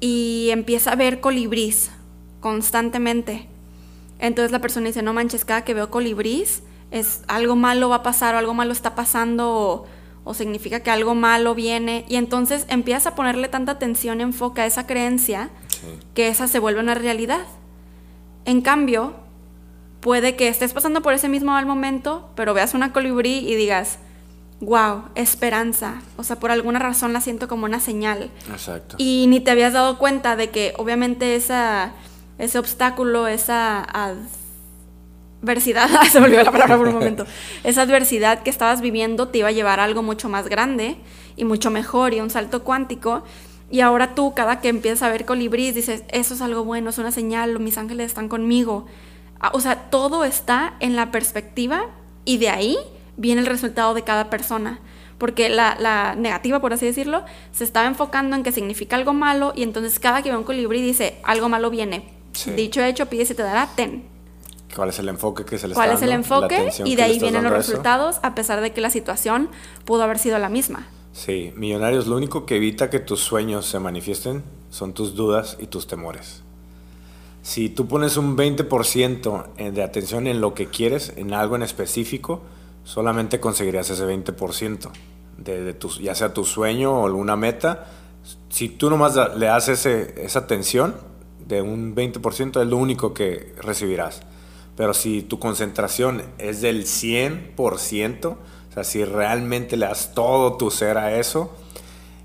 Y 0.00 0.50
empieza 0.50 0.92
a 0.92 0.96
ver 0.96 1.20
colibrís 1.20 1.92
constantemente. 2.40 3.48
Entonces 4.18 4.52
la 4.52 4.60
persona 4.60 4.86
dice, 4.86 5.02
no 5.02 5.12
manches, 5.12 5.44
cada 5.44 5.64
que 5.64 5.74
veo 5.74 5.90
colibrís, 5.90 6.62
es 6.90 7.22
algo 7.28 7.56
malo 7.56 7.88
va 7.88 7.96
a 7.96 8.02
pasar 8.02 8.34
o 8.34 8.38
algo 8.38 8.54
malo 8.54 8.72
está 8.72 8.94
pasando 8.94 9.86
o, 10.24 10.34
significa 10.34 10.80
que 10.80 10.90
algo 10.90 11.14
malo 11.14 11.54
viene. 11.54 12.04
Y 12.08 12.16
entonces 12.16 12.66
empiezas 12.68 13.08
a 13.08 13.14
ponerle 13.14 13.48
tanta 13.48 13.72
atención, 13.72 14.20
enfoca 14.20 14.62
a 14.62 14.66
esa 14.66 14.86
creencia 14.86 15.50
que 16.14 16.28
esa 16.28 16.48
se 16.48 16.58
vuelve 16.58 16.80
una 16.80 16.94
realidad. 16.94 17.46
En 18.44 18.60
cambio, 18.60 19.14
puede 20.00 20.34
que 20.34 20.48
estés 20.48 20.72
pasando 20.72 21.02
por 21.02 21.14
ese 21.14 21.28
mismo 21.28 21.52
mal 21.52 21.66
momento, 21.66 22.30
pero 22.34 22.54
veas 22.54 22.74
una 22.74 22.92
colibrí 22.92 23.38
y 23.38 23.54
digas, 23.54 23.98
wow, 24.60 25.04
esperanza. 25.14 26.00
O 26.16 26.24
sea, 26.24 26.40
por 26.40 26.50
alguna 26.50 26.78
razón 26.78 27.12
la 27.12 27.20
siento 27.20 27.48
como 27.48 27.66
una 27.66 27.80
señal. 27.80 28.30
Exacto. 28.50 28.96
Y 28.98 29.26
ni 29.28 29.40
te 29.40 29.50
habías 29.50 29.72
dado 29.72 29.98
cuenta 29.98 30.36
de 30.36 30.50
que 30.50 30.74
obviamente 30.78 31.36
esa 31.36 31.92
ese 32.38 32.58
obstáculo, 32.58 33.26
esa 33.26 33.86
adversidad, 35.42 35.88
se 36.10 36.20
me 36.20 36.26
olvidó 36.26 36.44
la 36.44 36.52
palabra 36.52 36.76
por 36.76 36.88
un 36.88 36.94
momento, 36.94 37.26
esa 37.64 37.82
adversidad 37.82 38.42
que 38.42 38.50
estabas 38.50 38.80
viviendo 38.80 39.28
te 39.28 39.38
iba 39.38 39.48
a 39.48 39.52
llevar 39.52 39.80
a 39.80 39.84
algo 39.84 40.02
mucho 40.02 40.28
más 40.28 40.48
grande 40.48 40.96
y 41.36 41.44
mucho 41.44 41.70
mejor 41.70 42.14
y 42.14 42.20
un 42.20 42.30
salto 42.30 42.62
cuántico. 42.64 43.22
Y 43.68 43.80
ahora 43.80 44.14
tú, 44.14 44.32
cada 44.34 44.60
que 44.60 44.68
empiezas 44.68 45.02
a 45.02 45.08
ver 45.08 45.24
colibríes, 45.24 45.74
dices, 45.74 46.04
eso 46.08 46.34
es 46.34 46.40
algo 46.40 46.64
bueno, 46.64 46.90
es 46.90 46.98
una 46.98 47.10
señal, 47.10 47.58
mis 47.58 47.78
ángeles 47.78 48.06
están 48.06 48.28
conmigo. 48.28 48.86
Ah, 49.40 49.50
o 49.54 49.60
sea, 49.60 49.90
todo 49.90 50.24
está 50.24 50.74
en 50.80 50.94
la 50.94 51.10
perspectiva 51.10 51.86
y 52.24 52.38
de 52.38 52.48
ahí 52.48 52.78
viene 53.16 53.40
el 53.40 53.46
resultado 53.46 53.92
de 53.94 54.02
cada 54.02 54.30
persona. 54.30 54.78
Porque 55.18 55.48
la, 55.48 55.76
la, 55.80 56.14
negativa, 56.14 56.60
por 56.60 56.74
así 56.74 56.86
decirlo, 56.86 57.24
se 57.50 57.64
estaba 57.64 57.86
enfocando 57.86 58.36
en 58.36 58.42
que 58.42 58.52
significa 58.52 58.96
algo 58.96 59.14
malo 59.14 59.52
y 59.56 59.62
entonces 59.62 59.98
cada 59.98 60.22
que 60.22 60.30
ve 60.30 60.36
un 60.36 60.44
colibrí 60.44 60.82
dice, 60.82 61.18
algo 61.24 61.48
malo 61.48 61.70
viene. 61.70 62.15
Dicho 62.54 62.82
hecho, 62.82 63.06
pide 63.06 63.22
y 63.24 63.26
te 63.26 63.42
dará, 63.42 63.68
ten. 63.74 64.04
¿Cuál 64.74 64.90
es 64.90 64.98
el 64.98 65.08
enfoque 65.08 65.44
que 65.44 65.58
se 65.58 65.68
le 65.68 65.74
¿Cuál 65.74 65.92
es 65.92 66.02
el 66.02 66.12
enfoque? 66.12 66.70
Y 66.84 66.96
de 66.96 67.02
ahí 67.02 67.18
vienen 67.18 67.44
los 67.44 67.52
resultados, 67.52 68.18
a 68.22 68.34
pesar 68.34 68.60
de 68.60 68.72
que 68.72 68.80
la 68.80 68.90
situación 68.90 69.48
pudo 69.84 70.02
haber 70.02 70.18
sido 70.18 70.38
la 70.38 70.48
misma. 70.48 70.86
Sí, 71.12 71.52
millonarios, 71.56 72.06
lo 72.06 72.16
único 72.16 72.44
que 72.44 72.56
evita 72.56 72.90
que 72.90 72.98
tus 73.00 73.20
sueños 73.20 73.64
se 73.64 73.78
manifiesten 73.78 74.44
son 74.68 74.92
tus 74.92 75.14
dudas 75.14 75.56
y 75.58 75.68
tus 75.68 75.86
temores. 75.86 76.42
Si 77.40 77.70
tú 77.70 77.86
pones 77.86 78.16
un 78.16 78.36
20% 78.36 79.72
de 79.72 79.82
atención 79.82 80.26
en 80.26 80.40
lo 80.40 80.52
que 80.52 80.66
quieres, 80.66 81.14
en 81.16 81.32
algo 81.32 81.56
en 81.56 81.62
específico, 81.62 82.42
solamente 82.84 83.40
conseguirías 83.40 83.88
ese 83.88 84.04
20% 84.04 84.90
de, 85.38 85.62
de 85.62 85.72
tu, 85.74 85.88
ya 86.00 86.14
sea 86.14 86.34
tu 86.34 86.44
sueño 86.44 87.00
o 87.00 87.06
alguna 87.06 87.36
meta. 87.36 87.86
Si 88.50 88.68
tú 88.68 88.90
nomás 88.90 89.16
le 89.36 89.46
das 89.46 89.68
ese, 89.68 90.14
esa 90.22 90.40
atención, 90.40 90.96
de 91.46 91.62
un 91.62 91.94
20% 91.94 92.60
es 92.60 92.68
lo 92.68 92.76
único 92.76 93.14
que 93.14 93.54
recibirás. 93.62 94.22
Pero 94.76 94.92
si 94.92 95.22
tu 95.22 95.38
concentración 95.38 96.22
es 96.38 96.60
del 96.60 96.84
100%, 96.84 98.26
o 98.26 98.38
sea, 98.74 98.84
si 98.84 99.04
realmente 99.04 99.76
le 99.76 99.86
das 99.86 100.12
todo 100.14 100.56
tu 100.56 100.70
ser 100.70 100.98
a 100.98 101.18
eso, 101.18 101.54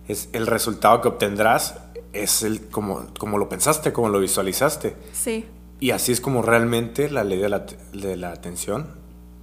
es 0.07 0.29
el 0.33 0.47
resultado 0.47 1.01
que 1.01 1.07
obtendrás 1.07 1.75
es 2.13 2.43
el 2.43 2.67
como, 2.67 3.07
como 3.17 3.37
lo 3.37 3.47
pensaste, 3.47 3.93
como 3.93 4.09
lo 4.09 4.19
visualizaste. 4.19 4.95
Sí. 5.13 5.45
Y 5.79 5.91
así 5.91 6.11
es 6.11 6.19
como 6.19 6.41
realmente 6.41 7.09
la 7.09 7.23
ley 7.23 7.39
de 7.39 7.49
la, 7.49 7.65
de 7.93 8.17
la 8.17 8.31
atención 8.31 8.99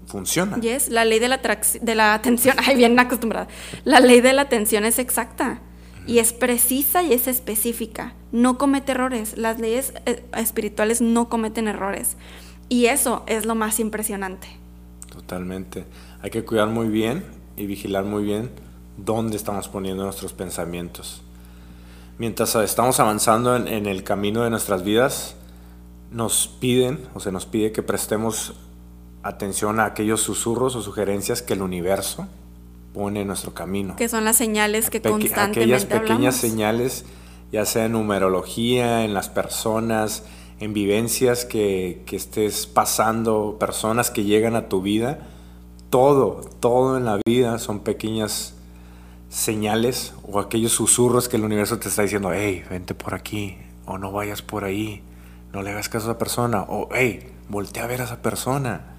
funciona. 0.07 0.59
Yes, 0.61 0.89
la 0.89 1.05
ley 1.05 1.19
de 1.19 1.29
la, 1.29 1.41
de 1.81 1.95
la 1.95 2.15
atención, 2.15 2.57
ay, 2.67 2.77
bien 2.77 2.99
acostumbrada. 2.99 3.49
La 3.85 4.01
ley 4.01 4.21
de 4.21 4.35
la 4.35 4.43
atención 4.43 4.85
es 4.85 4.99
exacta 4.99 5.63
y 6.09 6.21
es 6.21 6.33
precisa 6.33 7.03
y 7.03 7.13
es 7.13 7.29
específica. 7.29 8.15
No 8.33 8.57
comete 8.57 8.93
errores. 8.93 9.37
Las 9.37 9.61
leyes 9.61 9.93
eh, 10.07 10.25
espirituales 10.35 11.03
no 11.03 11.29
cometen 11.29 11.69
errores. 11.69 12.17
Y 12.71 12.87
eso 12.87 13.25
es 13.27 13.45
lo 13.45 13.55
más 13.55 13.79
impresionante. 13.79 14.49
Totalmente. 15.13 15.85
Hay 16.23 16.31
que 16.31 16.47
cuidar 16.47 16.69
muy 16.69 16.89
bien 16.89 17.25
y 17.59 17.67
vigilar 17.67 18.05
muy 18.05 18.25
bien 18.25 18.51
dónde 18.97 19.37
estamos 19.37 19.69
poniendo 19.69 20.03
nuestros 20.05 20.33
pensamientos. 20.33 21.21
Mientras 22.17 22.55
estamos 22.57 22.99
avanzando 23.01 23.55
en, 23.55 23.69
en 23.69 23.85
el 23.85 24.03
camino 24.03 24.43
de 24.43 24.51
nuestras 24.51 24.83
vidas, 24.83 25.37
nos 26.11 26.49
piden, 26.49 27.07
o 27.15 27.21
se 27.21 27.33
nos 27.33 27.45
pide 27.45 27.71
que 27.71 27.83
prestemos 27.83 28.55
atención 29.23 29.79
a 29.79 29.85
aquellos 29.85 30.23
susurros 30.23 30.75
o 30.75 30.81
sugerencias 30.81 31.43
que 31.43 31.53
el 31.53 31.61
universo 31.61 32.27
pone 32.93 33.23
en 33.23 33.27
nuestro 33.27 33.55
camino. 33.55 33.97
Que 33.97 34.09
son 34.09 34.25
las 34.25 34.37
señales 34.37 34.91
que 34.91 35.01
constantemente 35.01 35.61
Aquellas 35.61 35.85
pequeñas 35.85 36.37
señales, 36.37 37.05
ya 37.53 37.65
sea 37.65 37.87
en 37.87 37.93
numerología, 37.93 39.05
en 39.05 39.15
las 39.15 39.29
personas, 39.29 40.25
en 40.61 40.73
vivencias 40.73 41.45
que, 41.45 42.03
que 42.07 42.17
estés 42.17 42.67
pasando, 42.67 43.57
personas 43.59 44.11
que 44.11 44.25
llegan 44.25 44.57
a 44.57 44.69
tu 44.69 44.83
vida, 44.83 45.21
todo, 45.91 46.41
todo 46.61 46.97
en 46.97 47.05
la 47.05 47.21
vida 47.27 47.59
son 47.59 47.81
pequeñas 47.81 48.55
señales 49.29 50.15
o 50.23 50.41
aquellos 50.41 50.73
susurros 50.73 51.29
que 51.29 51.37
el 51.37 51.45
universo 51.45 51.79
te 51.79 51.89
está 51.89 52.03
diciendo, 52.03 52.33
hey, 52.33 52.65
vente 52.69 52.95
por 52.95 53.15
aquí, 53.15 53.59
o 53.87 53.99
no 53.99 54.13
vayas 54.13 54.43
por 54.43 54.65
ahí, 54.65 55.03
no 55.53 55.63
le 55.63 55.71
hagas 55.71 55.89
caso 55.89 56.09
a 56.09 56.11
esa 56.11 56.19
persona, 56.19 56.63
o 56.63 56.89
hey, 56.93 57.31
voltea 57.49 57.85
a 57.85 57.87
ver 57.87 58.01
a 58.01 58.05
esa 58.05 58.21
persona 58.21 58.98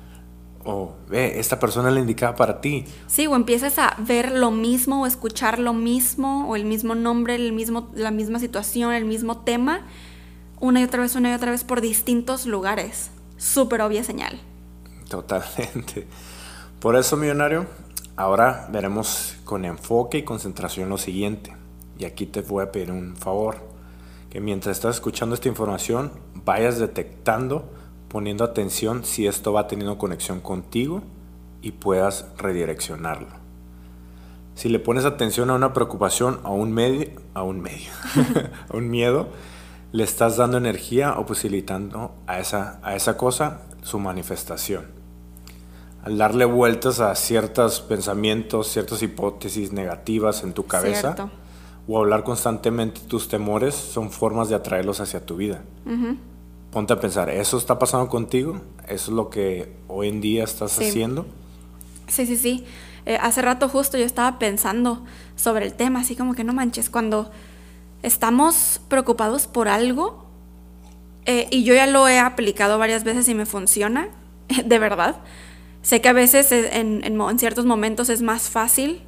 o 0.69 0.95
ve, 1.09 1.39
esta 1.39 1.59
persona 1.59 1.89
le 1.91 1.99
indicaba 1.99 2.35
para 2.35 2.61
ti. 2.61 2.85
Sí, 3.07 3.27
o 3.27 3.35
empiezas 3.35 3.79
a 3.79 3.95
ver 3.99 4.31
lo 4.31 4.51
mismo 4.51 5.03
o 5.03 5.05
escuchar 5.05 5.59
lo 5.59 5.73
mismo 5.73 6.47
o 6.47 6.55
el 6.55 6.65
mismo 6.65 6.95
nombre, 6.95 7.35
el 7.35 7.53
mismo, 7.53 7.89
la 7.95 8.11
misma 8.11 8.39
situación, 8.39 8.93
el 8.93 9.05
mismo 9.05 9.39
tema, 9.39 9.81
una 10.59 10.81
y 10.81 10.83
otra 10.83 11.01
vez, 11.01 11.15
una 11.15 11.31
y 11.31 11.33
otra 11.33 11.51
vez 11.51 11.63
por 11.63 11.81
distintos 11.81 12.45
lugares. 12.45 13.11
Súper 13.37 13.81
obvia 13.81 14.03
señal. 14.03 14.39
Totalmente. 15.09 16.07
Por 16.79 16.95
eso, 16.95 17.17
millonario, 17.17 17.65
ahora 18.15 18.67
veremos 18.71 19.35
con 19.43 19.65
enfoque 19.65 20.19
y 20.19 20.23
concentración 20.23 20.89
lo 20.89 20.97
siguiente. 20.97 21.55
Y 21.97 22.05
aquí 22.05 22.25
te 22.25 22.41
voy 22.41 22.63
a 22.63 22.71
pedir 22.71 22.91
un 22.91 23.15
favor, 23.17 23.57
que 24.29 24.39
mientras 24.39 24.77
estás 24.77 24.95
escuchando 24.95 25.35
esta 25.35 25.49
información, 25.49 26.11
vayas 26.45 26.79
detectando 26.79 27.69
poniendo 28.09 28.43
atención 28.43 29.05
si 29.05 29.27
esto 29.27 29.53
va 29.53 29.67
teniendo 29.67 29.97
conexión 29.97 30.41
contigo 30.41 31.03
y 31.61 31.71
puedas 31.71 32.25
redireccionarlo. 32.37 33.27
Si 34.55 34.67
le 34.67 34.79
pones 34.79 35.05
atención 35.05 35.49
a 35.49 35.55
una 35.55 35.73
preocupación, 35.73 36.41
a 36.43 36.49
un 36.49 36.73
medio, 36.73 37.11
a 37.33 37.43
un 37.43 37.61
medio, 37.61 37.91
a 38.69 38.75
un 38.75 38.89
miedo, 38.89 39.29
le 39.91 40.03
estás 40.03 40.37
dando 40.37 40.57
energía 40.57 41.13
o 41.17 41.25
posibilitando 41.25 42.13
a 42.27 42.39
esa, 42.39 42.79
a 42.83 42.95
esa 42.95 43.15
cosa 43.15 43.61
su 43.83 43.99
manifestación. 43.99 44.87
Al 46.03 46.17
darle 46.17 46.45
vueltas 46.45 46.99
a 46.99 47.13
ciertos 47.15 47.81
pensamientos, 47.81 48.67
ciertas 48.67 49.01
hipótesis 49.01 49.71
negativas 49.71 50.43
en 50.43 50.53
tu 50.53 50.65
cabeza, 50.65 51.15
o 51.87 51.97
hablar 51.97 52.23
constantemente 52.23 53.01
tus 53.01 53.27
temores, 53.29 53.75
son 53.75 54.11
formas 54.11 54.49
de 54.49 54.55
atraerlos 54.55 54.99
hacia 54.99 55.25
tu 55.25 55.37
vida. 55.37 55.61
Ponte 56.71 56.93
a 56.93 56.99
pensar, 56.99 57.29
¿eso 57.29 57.57
está 57.57 57.79
pasando 57.79 58.07
contigo? 58.09 58.61
¿Eso 58.87 59.11
es 59.11 59.15
lo 59.15 59.29
que 59.29 59.73
hoy 59.87 60.09
en 60.09 60.21
día 60.21 60.43
estás 60.43 60.71
Sí. 60.73 60.87
haciendo? 60.87 61.25
Sí, 62.07 62.25
sí, 62.25 62.37
sí. 62.37 62.65
Eh, 63.05 63.17
hace 63.21 63.41
rato 63.41 63.69
justo 63.69 63.97
yo 63.97 64.05
estaba 64.05 64.37
pensando 64.39 65.03
sobre 65.35 65.65
el 65.65 65.73
tema, 65.73 66.01
así 66.01 66.15
como 66.15 66.33
que 66.33 66.43
no 66.43 66.53
manches, 66.53 66.89
cuando 66.89 67.31
estamos 68.03 68.81
preocupados 68.87 69.47
por 69.47 69.67
algo, 69.67 70.25
eh, 71.25 71.47
y 71.51 71.63
yo 71.63 71.73
ya 71.73 71.87
lo 71.87 72.07
he 72.07 72.19
aplicado 72.19 72.77
varias 72.77 73.03
veces 73.03 73.27
y 73.29 73.35
me 73.35 73.45
funciona, 73.45 74.09
de 74.65 74.79
verdad. 74.79 75.17
Sé 75.81 76.01
que 76.01 76.09
a 76.09 76.13
veces 76.13 76.51
en, 76.51 77.03
en 77.03 77.39
ciertos 77.39 77.65
momentos 77.65 78.09
es 78.09 78.21
más 78.21 78.49
fácil 78.49 79.01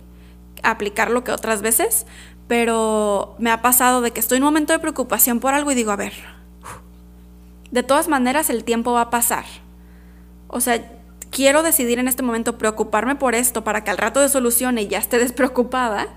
aplicarlo 0.64 1.24
que 1.24 1.32
otras 1.32 1.62
veces, 1.62 2.06
pero 2.48 3.36
me 3.40 3.52
ha 3.52 3.62
pasado 3.62 4.02
de 4.02 4.12
que 4.12 4.20
estoy 4.20 4.38
en 4.38 4.44
un 4.44 4.48
momento 4.48 4.74
de 4.74 4.80
preocupación 4.80 5.40
por 5.40 5.54
algo 5.54 5.72
y 5.72 5.76
digo, 5.76 5.92
a 5.92 5.96
ver, 5.96 6.14
de 7.72 7.84
todas 7.84 8.08
maneras 8.08 8.50
el 8.50 8.64
tiempo 8.64 8.94
va 8.94 9.02
a 9.02 9.10
pasar. 9.10 9.46
O 10.48 10.60
sea, 10.60 11.00
quiero 11.30 11.64
decidir 11.64 12.00
en 12.00 12.08
este 12.08 12.24
momento 12.24 12.58
preocuparme 12.58 13.16
por 13.16 13.34
esto 13.34 13.64
para 13.64 13.84
que 13.84 13.92
al 13.92 13.98
rato 13.98 14.20
de 14.20 14.30
solucione 14.30 14.84
y 14.84 14.88
ya 14.88 15.00
esté 15.00 15.18
despreocupada. 15.20 16.08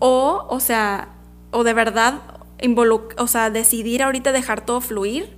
O, 0.00 0.46
o 0.48 0.60
sea, 0.60 1.08
o 1.50 1.64
de 1.64 1.72
verdad, 1.72 2.20
o 3.16 3.26
sea, 3.26 3.50
decidir 3.50 4.02
ahorita 4.02 4.32
dejar 4.32 4.64
todo 4.64 4.80
fluir, 4.80 5.36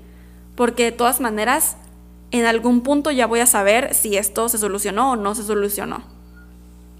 porque 0.54 0.84
de 0.84 0.92
todas 0.92 1.20
maneras, 1.20 1.76
en 2.30 2.44
algún 2.44 2.82
punto 2.82 3.10
ya 3.10 3.26
voy 3.26 3.40
a 3.40 3.46
saber 3.46 3.94
si 3.94 4.16
esto 4.16 4.48
se 4.48 4.58
solucionó 4.58 5.12
o 5.12 5.16
no 5.16 5.34
se 5.34 5.42
solucionó. 5.42 6.02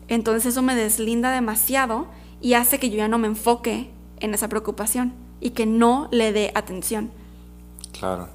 Entonces 0.08 0.46
eso 0.46 0.62
me 0.62 0.74
deslinda 0.74 1.32
demasiado 1.32 2.06
y 2.40 2.54
hace 2.54 2.78
que 2.78 2.90
yo 2.90 2.96
ya 2.96 3.08
no 3.08 3.18
me 3.18 3.28
enfoque 3.28 3.90
en 4.18 4.34
esa 4.34 4.48
preocupación 4.48 5.12
y 5.40 5.50
que 5.50 5.66
no 5.66 6.08
le 6.10 6.32
dé 6.32 6.50
atención. 6.54 7.10
Claro. 7.98 8.28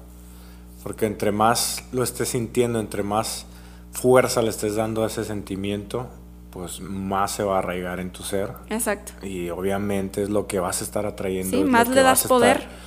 Porque 0.82 1.06
entre 1.06 1.32
más 1.32 1.84
lo 1.92 2.02
estés 2.02 2.28
sintiendo, 2.28 2.78
entre 2.78 3.02
más 3.02 3.46
fuerza 3.92 4.42
le 4.42 4.50
estés 4.50 4.76
dando 4.76 5.02
a 5.04 5.06
ese 5.08 5.24
sentimiento, 5.24 6.06
pues 6.50 6.80
más 6.80 7.32
se 7.32 7.42
va 7.42 7.56
a 7.56 7.58
arraigar 7.58 7.98
en 8.00 8.10
tu 8.10 8.22
ser. 8.22 8.52
Exacto. 8.70 9.12
Y 9.26 9.50
obviamente 9.50 10.22
es 10.22 10.30
lo 10.30 10.46
que 10.46 10.60
vas 10.60 10.80
a 10.80 10.84
estar 10.84 11.04
atrayendo. 11.06 11.50
Sí, 11.56 11.62
es 11.62 11.68
más 11.68 11.88
le 11.88 12.02
das 12.02 12.26
poder. 12.26 12.58
estar- 12.58 12.86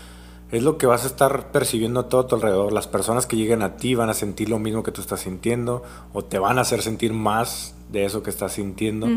es 0.51 0.63
lo 0.63 0.79
que 0.79 0.87
vas 0.87 1.03
a 1.03 1.07
estar 1.07 1.51
percibiendo 1.51 1.99
a 1.99 2.09
todo 2.09 2.25
tu 2.25 2.35
alrededor. 2.35 2.71
Las 2.73 2.87
personas 2.87 3.27
que 3.27 3.35
lleguen 3.35 3.61
a 3.61 3.77
ti 3.77 3.93
van 3.93 4.09
a 4.09 4.15
sentir 4.15 4.49
lo 4.49 4.57
mismo 4.57 4.81
que 4.81 4.91
tú 4.91 4.99
estás 5.01 5.19
sintiendo 5.19 5.83
o 6.13 6.23
te 6.23 6.39
van 6.39 6.57
a 6.57 6.61
hacer 6.61 6.81
sentir 6.81 7.13
más 7.13 7.75
de 7.91 8.05
eso 8.05 8.23
que 8.23 8.31
estás 8.31 8.53
sintiendo 8.53 9.07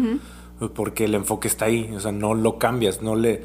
porque 0.74 1.06
el 1.06 1.14
enfoque 1.14 1.48
está 1.48 1.64
ahí. 1.66 1.90
O 1.96 2.00
sea, 2.00 2.12
no 2.12 2.34
lo 2.34 2.58
cambias, 2.58 3.00
no 3.00 3.16
le... 3.16 3.44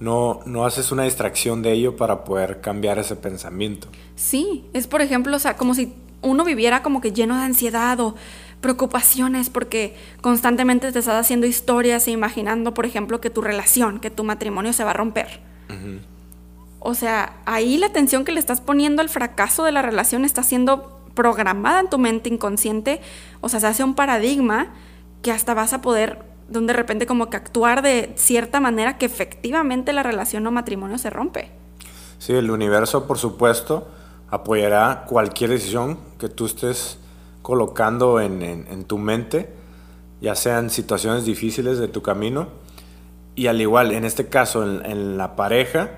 No, 0.00 0.40
no 0.44 0.66
haces 0.66 0.92
una 0.92 1.04
distracción 1.04 1.62
de 1.62 1.72
ello 1.72 1.96
para 1.96 2.24
poder 2.24 2.60
cambiar 2.60 2.98
ese 2.98 3.16
pensamiento. 3.16 3.88
Sí, 4.16 4.64
es 4.72 4.86
por 4.86 5.02
ejemplo, 5.02 5.36
o 5.36 5.38
sea, 5.38 5.56
como 5.56 5.74
si 5.74 5.94
uno 6.22 6.44
viviera 6.44 6.82
como 6.82 7.00
que 7.00 7.12
lleno 7.12 7.36
de 7.36 7.44
ansiedad 7.44 8.00
o 8.00 8.14
preocupaciones 8.60 9.50
porque 9.50 9.94
constantemente 10.20 10.90
te 10.90 10.98
estás 10.98 11.20
haciendo 11.20 11.46
historias 11.46 12.08
e 12.08 12.10
imaginando, 12.10 12.74
por 12.74 12.86
ejemplo, 12.86 13.20
que 13.20 13.30
tu 13.30 13.42
relación, 13.42 14.00
que 14.00 14.10
tu 14.10 14.24
matrimonio 14.24 14.72
se 14.72 14.84
va 14.84 14.90
a 14.90 14.94
romper. 14.94 15.40
O 16.78 16.94
sea, 16.94 17.36
ahí 17.46 17.76
la 17.76 17.86
atención 17.86 18.24
que 18.24 18.32
le 18.32 18.40
estás 18.40 18.60
poniendo 18.60 19.02
al 19.02 19.08
fracaso 19.08 19.64
de 19.64 19.72
la 19.72 19.82
relación 19.82 20.24
está 20.24 20.42
siendo 20.42 21.00
programada 21.14 21.80
en 21.80 21.88
tu 21.88 21.98
mente 21.98 22.28
inconsciente, 22.28 23.00
o 23.40 23.48
sea, 23.48 23.60
se 23.60 23.66
hace 23.66 23.84
un 23.84 23.94
paradigma 23.94 24.68
que 25.22 25.30
hasta 25.30 25.54
vas 25.54 25.72
a 25.72 25.80
poder 25.80 26.33
de 26.48 26.72
repente 26.72 27.06
como 27.06 27.30
que 27.30 27.36
actuar 27.36 27.82
de 27.82 28.12
cierta 28.16 28.60
manera 28.60 28.98
que 28.98 29.06
efectivamente 29.06 29.92
la 29.92 30.02
relación 30.02 30.46
o 30.46 30.50
matrimonio 30.50 30.98
se 30.98 31.10
rompe. 31.10 31.50
Sí, 32.18 32.32
el 32.32 32.50
universo, 32.50 33.06
por 33.06 33.18
supuesto, 33.18 33.88
apoyará 34.30 35.04
cualquier 35.08 35.50
decisión 35.50 35.98
que 36.18 36.28
tú 36.28 36.46
estés 36.46 36.98
colocando 37.42 38.20
en, 38.20 38.42
en- 38.42 38.66
en 38.70 38.84
tu 38.84 38.98
mente, 38.98 39.52
ya 40.20 40.34
sean 40.34 40.70
situaciones 40.70 41.24
difíciles 41.24 41.78
de 41.78 41.88
tu 41.88 42.00
camino. 42.02 42.48
Y 43.36 43.48
al 43.48 43.60
igual, 43.60 43.90
en 43.92 44.04
este 44.04 44.28
caso, 44.28 44.62
en, 44.62 44.84
en 44.86 45.18
la 45.18 45.36
pareja, 45.36 45.90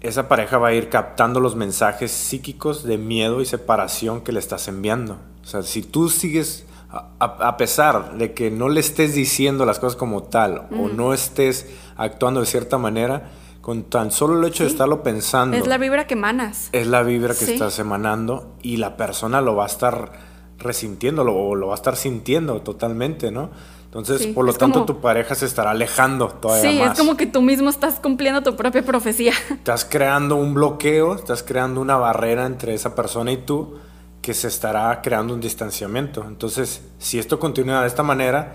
esa 0.00 0.28
pareja 0.28 0.58
va 0.58 0.68
a 0.68 0.72
ir 0.74 0.88
captando 0.88 1.40
los 1.40 1.56
mensajes 1.56 2.10
psíquicos 2.12 2.82
de 2.84 2.98
miedo 2.98 3.40
y 3.40 3.46
separación 3.46 4.20
que 4.20 4.32
le 4.32 4.38
estás 4.40 4.68
enviando. 4.68 5.18
O 5.42 5.46
sea, 5.46 5.62
si 5.62 5.82
tú 5.82 6.08
sigues, 6.10 6.66
a, 6.90 7.08
a- 7.48 7.56
pesar 7.56 8.14
de 8.16 8.32
que 8.32 8.50
no 8.50 8.68
le 8.68 8.80
estés 8.80 9.14
diciendo 9.14 9.64
las 9.66 9.78
cosas 9.78 9.96
como 9.96 10.22
tal 10.22 10.68
o 10.78 10.88
no 10.88 11.12
estés 11.12 11.66
actuando 11.96 12.40
de 12.40 12.46
cierta 12.46 12.78
manera, 12.78 13.30
con 13.60 13.82
tan 13.84 14.12
solo 14.12 14.38
el 14.38 14.44
hecho 14.44 14.62
de 14.62 14.70
Sí. 14.70 14.74
estarlo 14.74 15.02
pensando, 15.02 15.56
Es 15.56 15.66
la 15.66 15.78
vibra 15.78 16.06
que 16.06 16.14
emanas. 16.14 16.68
es 16.72 16.86
la 16.86 17.02
vibra 17.02 17.34
que 17.34 17.44
Sí. 17.46 17.52
estás 17.54 17.78
emanando 17.80 18.54
y 18.62 18.76
la 18.76 18.96
persona 18.96 19.40
lo 19.40 19.56
va 19.56 19.64
a 19.64 19.66
estar 19.66 20.12
resintiéndolo 20.58 21.34
o 21.34 21.54
lo 21.54 21.68
va 21.68 21.74
a 21.74 21.76
estar 21.76 21.96
sintiendo 21.96 22.60
totalmente, 22.62 23.30
¿no? 23.30 23.50
Entonces, 23.86 24.22
Sí, 24.22 24.32
por 24.32 24.44
lo 24.44 24.52
tanto, 24.52 24.80
como- 24.80 24.86
tu 24.86 25.00
pareja 25.00 25.34
se 25.34 25.46
estará 25.46 25.70
alejando 25.70 26.28
todavía 26.28 26.70
Sí, 26.70 26.78
más. 26.78 26.92
es 26.92 26.98
como 26.98 27.16
que 27.16 27.26
tú 27.26 27.40
mismo 27.42 27.70
estás 27.70 27.98
cumpliendo 28.00 28.42
tu 28.42 28.54
propia 28.56 28.82
profecía. 28.84 29.32
Estás 29.50 29.84
creando 29.84 30.36
un 30.36 30.54
bloqueo, 30.54 31.14
estás 31.14 31.42
creando 31.42 31.80
una 31.80 31.96
barrera 31.96 32.46
entre 32.46 32.74
esa 32.74 32.94
persona 32.94 33.32
y 33.32 33.38
tú 33.38 33.76
que 34.26 34.34
se 34.34 34.48
estará 34.48 35.00
creando 35.02 35.32
un 35.34 35.40
distanciamiento. 35.40 36.24
Entonces, 36.26 36.82
si 36.98 37.20
esto 37.20 37.38
continúa 37.38 37.82
de 37.82 37.86
esta 37.86 38.02
manera, 38.02 38.54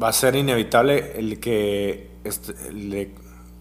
va 0.00 0.08
a 0.08 0.12
ser 0.12 0.36
inevitable 0.36 1.14
el 1.18 1.40
que... 1.40 2.10
este- 2.24 2.52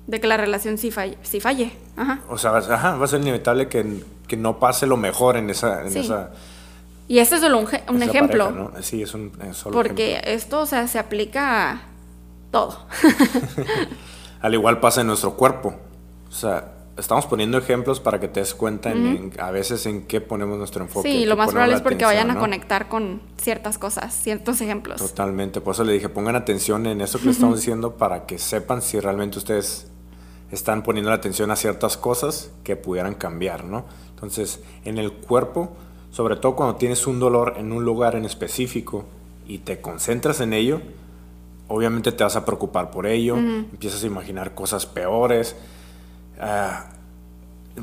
De 0.08 0.20
que 0.20 0.28
la 0.28 0.36
relación 0.36 0.78
sí 0.78 0.92
falle. 0.92 1.18
Sí 1.24 1.40
falle. 1.40 1.72
Ajá. 1.96 2.20
o 2.28 2.38
sea, 2.38 2.52
va, 2.52 2.58
ajá, 2.58 2.98
va 2.98 3.06
a 3.06 3.08
ser 3.08 3.22
inevitable 3.22 3.70
que, 3.70 4.04
que 4.28 4.36
no 4.36 4.60
pase 4.60 4.88
lo 4.88 4.98
mejor 4.98 5.38
en 5.38 5.50
esa... 5.50 5.84
En 5.84 5.92
Sí. 5.94 6.00
esa 6.00 6.32
Y 7.08 7.20
este 7.20 7.36
es 7.36 7.42
solo 7.42 7.60
un, 7.60 7.64
ejemplo. 8.04 8.48
pareja, 8.50 8.70
¿no? 8.76 8.84
Sí, 8.84 9.02
es 9.02 9.14
un 9.14 9.32
es 9.50 9.56
solo 9.56 9.74
porque 9.74 10.16
ejemplo. 10.18 10.32
esto, 10.34 10.60
o 10.60 10.66
sea, 10.66 10.86
se 10.90 11.00
aplica 11.00 11.72
a 11.72 11.82
todo. 12.52 12.78
Al 14.42 14.54
igual 14.54 14.82
pasa 14.82 15.00
en 15.00 15.08
nuestro 15.08 15.36
cuerpo. 15.36 15.74
O 16.28 16.32
sea, 16.34 16.74
estamos 16.98 17.26
poniendo 17.26 17.58
ejemplos 17.58 18.00
para 18.00 18.20
que 18.20 18.28
te 18.28 18.40
des 18.40 18.54
cuenta 18.54 18.92
en- 18.92 19.06
en- 19.06 19.32
a 19.40 19.52
veces 19.52 19.86
en 19.86 20.04
qué 20.08 20.22
ponemos 20.22 20.58
nuestro 20.58 20.84
enfoque. 20.84 21.10
sí, 21.12 21.26
lo 21.26 21.36
más 21.36 21.50
probable 21.52 21.76
es 21.76 21.82
porque 21.82 21.96
atención, 22.06 22.10
vayan 22.18 22.32
a 22.32 22.34
¿no? 22.36 22.40
conectar 22.40 22.88
con 22.88 23.22
ciertas 23.38 23.78
cosas, 23.78 24.14
ciertos 24.14 24.62
ejemplos. 24.62 25.02
Totalmente. 25.02 25.60
Por 25.62 25.74
eso 25.74 25.84
le 25.84 25.94
dije, 25.94 26.08
pongan 26.10 26.36
atención 26.36 26.86
en 26.88 27.02
eso 27.02 27.20
que 27.20 27.26
les 27.26 27.36
estamos 27.36 27.56
diciendo 27.60 27.96
para 27.98 28.26
que 28.26 28.38
sepan 28.40 28.82
si 28.82 29.00
realmente 29.00 29.38
ustedes 29.38 29.88
están 30.52 30.84
poniendo 30.84 31.10
la 31.10 31.18
atención 31.18 31.52
a 31.52 31.56
ciertas 31.56 31.98
cosas 31.98 32.52
que 32.64 32.76
pudieran 32.76 33.16
cambiar, 33.16 33.66
¿no? 33.66 33.86
Entonces, 34.12 34.62
en 34.86 34.98
el 34.98 35.12
cuerpo, 35.12 35.74
sobre 36.12 36.38
todo 36.38 36.56
cuando 36.56 36.76
tienes 36.78 37.08
un 37.08 37.20
dolor 37.20 37.56
en 37.58 37.74
un 37.74 37.84
lugar 37.84 38.16
en 38.16 38.24
específico 38.24 39.06
y 39.48 39.58
te 39.58 39.82
concentras 39.82 40.40
en 40.40 40.54
ello, 40.54 40.80
obviamente 41.68 42.12
te 42.12 42.24
vas 42.24 42.36
a 42.36 42.46
preocupar 42.46 42.92
por 42.92 43.06
ello, 43.08 43.36
empiezas 43.38 44.04
a 44.04 44.08
imaginar 44.08 44.54
cosas 44.54 44.86
peores, 44.86 45.56
ah, 46.40 46.86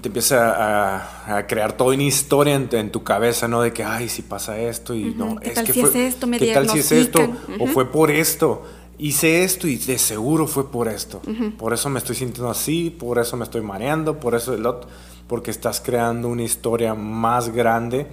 te 0.00 0.08
empieza 0.08 0.52
a, 0.96 1.36
a 1.38 1.46
crear 1.46 1.74
toda 1.76 1.94
una 1.94 2.02
historia 2.04 2.54
en, 2.54 2.68
en 2.72 2.90
tu 2.90 3.02
cabeza, 3.04 3.46
¿no? 3.48 3.60
De 3.60 3.72
que, 3.72 3.84
ay, 3.84 4.08
si 4.08 4.22
pasa 4.22 4.58
esto 4.58 4.94
y 4.94 5.14
no, 5.14 5.36
¿Qué 5.36 5.48
es 5.48 5.54
tal 5.54 5.66
que 5.66 5.72
si 5.72 5.80
es 5.80 5.90
fue- 5.90 6.06
esto? 6.06 6.26
Me 6.26 6.38
¿Qué 6.38 6.52
tal 6.54 6.68
si 6.70 6.78
es 6.78 6.92
esto? 6.92 7.18
diagnostican. 7.18 7.60
O 7.60 7.64
Ujú. 7.64 7.72
fue 7.72 7.92
por 7.92 8.10
esto. 8.10 8.62
Hice 8.98 9.42
esto 9.44 9.66
y 9.66 9.76
de 9.76 9.98
seguro 9.98 10.46
fue 10.46 10.70
por 10.70 10.86
esto. 10.88 11.20
Por 11.58 11.72
eso 11.72 11.88
me 11.90 11.98
estoy 11.98 12.14
sintiendo 12.14 12.50
así, 12.50 12.88
por 12.90 13.18
eso 13.18 13.36
me 13.36 13.44
estoy 13.44 13.60
mareando, 13.60 14.18
por 14.20 14.34
eso 14.34 14.54
el 14.54 14.64
otro. 14.64 14.88
Porque 15.26 15.50
estás 15.50 15.80
creando 15.80 16.28
una 16.28 16.42
historia 16.42 16.94
más 16.94 17.48
grande 17.50 18.06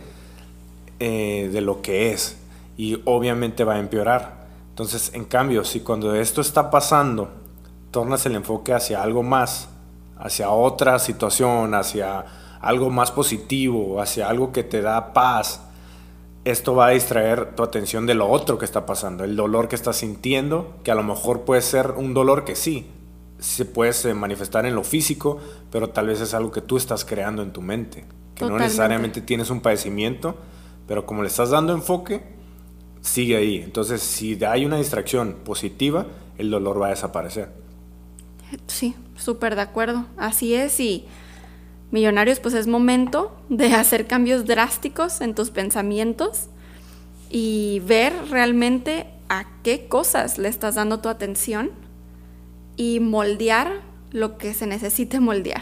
eh, 1.00 1.50
de 1.52 1.62
lo 1.62 1.82
que 1.82 2.12
es. 2.12 2.38
Y 2.78 3.00
obviamente 3.06 3.64
va 3.64 3.76
a 3.76 3.80
empeorar. 3.80 4.48
Entonces, 4.70 5.12
en 5.14 5.26
cambio, 5.26 5.64
si 5.64 5.82
cuando 5.82 6.16
esto 6.16 6.42
está 6.42 6.72
pasando, 6.72 7.30
tornas 7.92 8.26
el 8.26 8.36
enfoque 8.36 8.74
hacia 8.74 9.04
algo 9.04 9.22
más, 9.24 9.68
hacia 10.20 10.50
otra 10.50 11.00
situación, 11.00 11.74
hacia 11.74 12.26
algo 12.62 12.90
más 12.90 13.12
positivo, 13.12 14.02
hacia 14.02 14.30
algo 14.30 14.52
que 14.52 14.64
te 14.64 14.82
da 14.82 15.14
paz, 15.14 15.62
esto 16.46 16.76
va 16.76 16.88
a 16.88 16.90
distraer 16.92 17.56
tu 17.56 17.64
atención 17.64 18.06
de 18.06 18.14
lo 18.14 18.28
otro 18.28 18.58
que 18.58 18.66
está 18.66 18.86
pasando, 18.86 19.24
el 19.24 19.36
dolor 19.36 19.68
que 19.68 19.76
estás 19.76 19.98
sintiendo, 19.98 20.78
que 20.84 20.92
a 20.92 20.96
lo 20.96 21.04
mejor 21.04 21.42
puede 21.42 21.62
ser 21.62 21.92
un 21.92 22.14
dolor 22.14 22.44
que 22.44 22.56
sí, 22.56 22.88
se 23.40 23.66
puede 23.66 24.14
manifestar 24.14 24.66
en 24.66 24.76
lo 24.76 24.84
físico, 24.84 25.40
pero 25.72 25.90
tal 25.90 26.08
vez 26.08 26.22
es 26.22 26.34
algo 26.34 26.52
que 26.52 26.62
tú 26.62 26.78
estás 26.78 27.06
creando 27.06 27.42
en 27.42 27.52
tu 27.52 27.62
mente, 27.62 28.06
que 28.36 28.46
no 28.46 28.58
necesariamente 28.58 29.22
tienes 29.22 29.50
un 29.50 29.62
padecimiento, 29.62 30.36
pero 30.88 31.06
como 31.06 31.22
le 31.22 31.28
estás 31.28 31.52
dando 31.52 31.74
enfoque, 31.74 32.24
sigue 33.02 33.38
ahí. 33.38 33.58
Entonces, 33.58 34.02
si 34.02 34.44
hay 34.44 34.66
una 34.66 34.78
distracción 34.78 35.38
positiva, 35.46 36.08
el 36.38 36.50
dolor 36.50 36.82
va 36.82 36.88
a 36.88 36.90
desaparecer. 36.90 37.52
Sí, 38.68 38.96
súper 39.20 39.56
de 39.56 39.62
acuerdo. 39.62 40.06
Así 40.18 40.56
es 40.56 40.80
y 40.80 41.06
millonarios, 41.92 42.40
pues 42.40 42.54
es 42.56 42.68
momento 42.68 43.36
de 43.50 43.74
hacer 43.74 44.08
cambios 44.08 44.46
drásticos 44.46 45.22
en 45.22 45.36
tus 45.36 45.50
pensamientos 45.52 46.48
y 47.30 47.82
ver 47.86 48.14
realmente 48.30 49.08
a 49.30 49.46
qué 49.64 49.88
cosas 49.88 50.38
le 50.38 50.50
estás 50.50 50.76
dando 50.76 51.00
tu 51.00 51.10
atención 51.10 51.72
y 52.76 53.00
moldear 53.00 53.82
lo 54.12 54.38
que 54.38 54.54
se 54.54 54.66
necesite 54.66 55.20
moldear. 55.20 55.62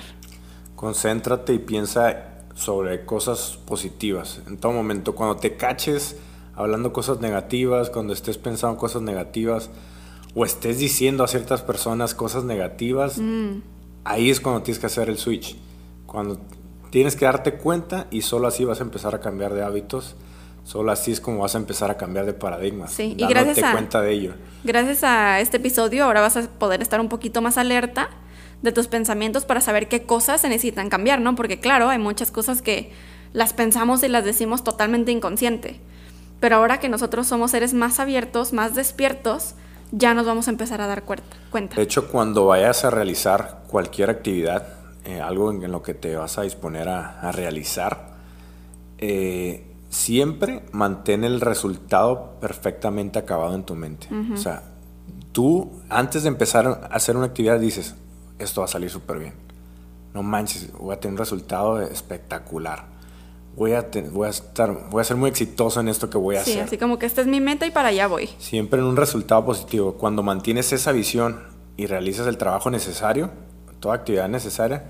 concéntrate 0.75 1.53
y 1.53 1.59
piensa 1.59 2.43
sobre 2.55 3.05
cosas 3.05 3.57
positivas. 3.65 4.41
En 4.47 4.57
todo 4.57 4.71
momento, 4.71 5.15
cuando 5.15 5.37
te 5.37 5.57
caches 5.57 6.15
hablando 6.55 6.91
cosas 6.91 7.19
negativas, 7.19 7.89
cuando 7.89 8.13
estés 8.13 8.37
pensando 8.37 8.77
cosas 8.77 9.01
negativas, 9.01 9.69
o 10.35 10.45
estés 10.45 10.77
diciendo 10.79 11.23
a 11.23 11.27
ciertas 11.27 11.61
personas 11.61 12.13
cosas 12.13 12.43
negativas, 12.43 13.17
Mm. 13.17 13.61
ahí 14.03 14.29
es 14.29 14.39
cuando 14.39 14.61
tienes 14.63 14.79
que 14.79 14.85
hacer 14.85 15.09
el 15.09 15.17
switch. 15.17 15.55
Cuando 16.05 16.39
tienes 16.89 17.15
que 17.15 17.25
darte 17.25 17.53
cuenta 17.55 18.07
y 18.11 18.21
solo 18.21 18.47
así 18.47 18.63
vas 18.65 18.79
a 18.79 18.83
empezar 18.83 19.13
a 19.15 19.19
cambiar 19.19 19.53
de 19.53 19.63
hábitos. 19.63 20.15
Solo 20.63 20.91
así 20.91 21.11
es 21.13 21.21
como 21.21 21.39
vas 21.39 21.55
a 21.55 21.57
empezar 21.59 21.89
a 21.91 21.97
cambiar 21.97 22.25
de 22.25 22.33
paradigmas. 22.33 22.91
Sí, 22.91 23.15
y 23.17 23.25
gracias 23.25 23.63
a- 23.63 23.71
cuenta 23.71 24.01
de 24.01 24.11
ello. 24.11 24.33
Gracias 24.63 25.03
a 25.03 25.39
este 25.39 25.57
episodio 25.57 26.03
ahora 26.05 26.19
vas 26.21 26.35
a 26.37 26.41
poder 26.49 26.81
estar 26.81 26.99
un 26.99 27.07
poquito 27.09 27.41
más 27.41 27.57
alerta 27.57 28.09
de 28.61 28.71
tus 28.73 28.87
pensamientos 28.87 29.45
para 29.45 29.61
saber 29.61 29.87
qué 29.87 30.03
cosas 30.03 30.41
se 30.41 30.49
necesitan 30.49 30.89
cambiar, 30.89 31.21
¿no? 31.21 31.35
Porque 31.35 31.59
claro, 31.59 31.89
hay 31.89 31.99
muchas 31.99 32.31
cosas 32.31 32.61
que 32.61 32.91
las 33.33 33.53
pensamos 33.53 34.03
y 34.03 34.07
las 34.09 34.25
decimos 34.25 34.63
totalmente 34.63 35.11
inconsciente. 35.11 35.79
Pero 36.39 36.57
ahora 36.57 36.79
que 36.79 36.89
nosotros 36.89 37.27
somos 37.27 37.51
seres 37.51 37.73
más 37.73 37.99
abiertos, 37.99 38.51
más 38.53 38.75
despiertos, 38.75 39.55
ya 39.91 40.13
nos 40.13 40.25
vamos 40.25 40.47
a 40.47 40.51
empezar 40.51 40.81
a 40.81 40.87
dar 40.87 41.03
cuenta. 41.03 41.75
De 41.75 41.81
hecho, 41.81 42.09
cuando 42.09 42.47
vayas 42.47 42.83
a 42.85 42.89
realizar 42.89 43.63
cualquier 43.67 44.09
actividad, 44.09 44.67
eh, 45.05 45.21
algo 45.21 45.51
en 45.51 45.71
lo 45.71 45.81
que 45.81 45.93
te 45.93 46.15
vas 46.15 46.37
a 46.37 46.41
disponer 46.41 46.89
a, 46.89 47.19
a 47.21 47.31
realizar, 47.31 48.15
eh, 48.97 49.67
siempre 49.89 50.65
mantén 50.71 51.23
el 51.23 51.41
resultado 51.41 52.37
perfectamente 52.41 53.19
acabado 53.19 53.55
en 53.55 53.63
tu 53.63 53.75
mente. 53.75 54.07
O 54.33 54.37
sea, 54.37 54.63
tú 55.31 55.71
antes 55.89 56.23
de 56.23 56.29
empezar 56.29 56.67
a 56.67 56.95
hacer 56.95 57.15
una 57.15 57.27
actividad 57.27 57.59
dices, 57.59 57.95
esto 58.39 58.61
va 58.61 58.65
a 58.65 58.69
salir 58.69 58.89
súper 58.89 59.19
bien. 59.19 59.33
No 60.13 60.23
manches, 60.23 60.71
voy 60.73 60.93
a 60.93 60.99
tener 60.99 61.13
un 61.13 61.17
resultado 61.19 61.81
espectacular. 61.81 62.96
Voy 63.57 63.73
a, 63.73 63.89
te- 63.91 64.01
voy 64.03 64.27
a 64.27 64.29
estar, 64.29 64.71
voy 64.91 65.01
a 65.01 65.03
ser 65.03 65.17
muy 65.17 65.29
exitoso 65.29 65.79
en 65.81 65.89
esto 65.89 66.09
que 66.09 66.17
voy 66.17 66.35
a 66.37 66.43
Sí, 66.45 66.51
hacer 66.51 66.63
así 66.63 66.77
como 66.77 66.97
que 66.99 67.05
esta 67.07 67.21
es 67.21 67.27
mi 67.27 67.41
meta 67.41 67.65
y 67.65 67.71
para 67.71 67.89
allá 67.89 68.07
voy. 68.07 68.29
siempre 68.37 68.79
en 68.79 68.85
un 68.85 68.95
resultado 68.95 69.43
positivo. 69.45 69.93
Cuando 69.93 70.21
mantienes 70.23 70.71
esa 70.73 70.91
visión 70.91 71.41
y 71.75 71.87
realizas 71.87 72.27
el 72.27 72.37
trabajo 72.37 72.69
necesario, 72.69 73.31
toda 73.79 73.95
actividad 73.95 74.29
necesaria, 74.29 74.83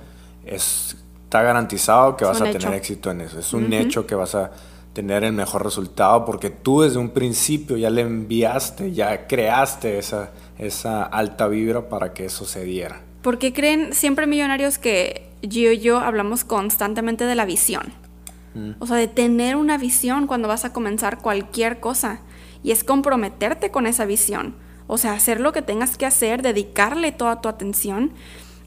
es- 0.46 0.98
está 1.24 1.42
garantizado 1.42 2.16
que 2.18 2.26
Es 2.26 2.30
vas 2.30 2.42
a 2.42 2.50
hecho. 2.50 2.60
tener 2.60 2.76
éxito 2.76 3.10
en 3.12 3.22
eso. 3.22 3.40
Es 3.40 3.54
un 3.54 3.72
hecho 3.74 4.06
que 4.06 4.16
vas 4.16 4.36
a 4.36 4.52
tener 4.94 5.24
el 5.24 5.32
mejor 5.34 5.64
resultado 5.64 6.26
porque 6.26 6.50
tú 6.50 6.82
desde 6.82 6.98
un 7.00 7.12
principio 7.12 7.78
ya 7.78 7.90
le 7.90 8.02
enviaste, 8.02 8.92
ya 8.92 9.28
creaste 9.28 9.98
esa, 9.98 10.32
esa 10.58 11.04
alta 11.04 11.48
vibra 11.48 11.88
para 11.88 12.14
que 12.14 12.26
eso 12.26 12.46
se 12.46 12.64
diera. 12.64 13.02
¿Por 13.22 13.38
qué 13.38 13.54
creen 13.54 13.94
siempre 13.94 14.28
millonarios 14.28 14.78
que 14.78 15.30
Gio 15.48 15.72
y 15.72 15.80
yo 15.80 16.00
hablamos 16.00 16.44
constantemente 16.44 17.26
de 17.26 17.36
la 17.36 17.46
visión? 17.46 17.94
O 18.80 18.88
sea, 18.88 18.96
de 18.98 19.08
tener 19.08 19.56
una 19.56 19.78
visión 19.78 20.26
cuando 20.26 20.48
vas 20.48 20.66
a 20.66 20.74
comenzar 20.74 21.20
cualquier 21.20 21.80
cosa. 21.80 22.22
Y 22.64 22.72
es 22.72 22.84
comprometerte 22.84 23.70
con 23.70 23.86
esa 23.86 24.06
visión. 24.06 24.56
O 24.88 24.98
sea, 24.98 25.14
hacer 25.14 25.40
lo 25.40 25.54
que 25.54 25.62
tengas 25.62 25.98
que 25.98 26.08
hacer, 26.08 26.42
dedicarle 26.42 27.12
toda 27.12 27.40
tu 27.40 27.50
atención. 27.50 28.14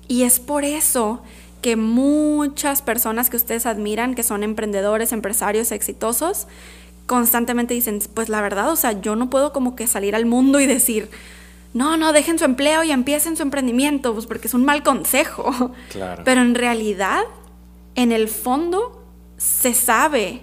Y 0.06 0.22
es 0.22 0.38
por 0.38 0.64
eso 0.64 1.22
que 1.60 1.76
muchas 1.76 2.82
personas 2.82 3.30
que 3.30 3.36
ustedes 3.36 3.66
admiran, 3.66 4.14
que 4.14 4.22
son 4.22 4.42
emprendedores, 4.42 5.12
empresarios 5.12 5.72
exitosos, 5.72 6.46
constantemente 7.06 7.74
dicen, 7.74 8.00
pues 8.14 8.28
la 8.28 8.40
verdad, 8.40 8.70
o 8.70 8.76
sea, 8.76 9.00
yo 9.00 9.16
no 9.16 9.30
puedo 9.30 9.52
como 9.52 9.74
que 9.74 9.86
salir 9.86 10.14
al 10.14 10.26
mundo 10.26 10.60
y 10.60 10.66
decir, 10.66 11.10
no, 11.74 11.96
no, 11.96 12.12
dejen 12.12 12.38
su 12.38 12.44
empleo 12.44 12.82
y 12.84 12.90
empiecen 12.90 13.36
su 13.36 13.42
emprendimiento, 13.42 14.12
pues 14.14 14.26
porque 14.26 14.48
es 14.48 14.54
un 14.54 14.64
mal 14.64 14.82
consejo. 14.82 15.72
Claro. 15.90 16.22
Pero 16.24 16.40
en 16.40 16.54
realidad, 16.54 17.22
en 17.94 18.12
el 18.12 18.28
fondo, 18.28 18.99
se 19.40 19.72
sabe 19.72 20.42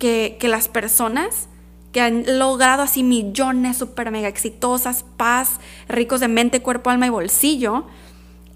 que, 0.00 0.36
que 0.40 0.48
las 0.48 0.66
personas 0.66 1.48
que 1.92 2.00
han 2.00 2.24
logrado 2.40 2.82
así 2.82 3.04
millones 3.04 3.76
super 3.76 4.10
mega 4.10 4.26
exitosas, 4.26 5.04
paz, 5.16 5.60
ricos 5.88 6.18
de 6.18 6.26
mente, 6.26 6.60
cuerpo, 6.60 6.90
alma 6.90 7.06
y 7.06 7.10
bolsillo, 7.10 7.84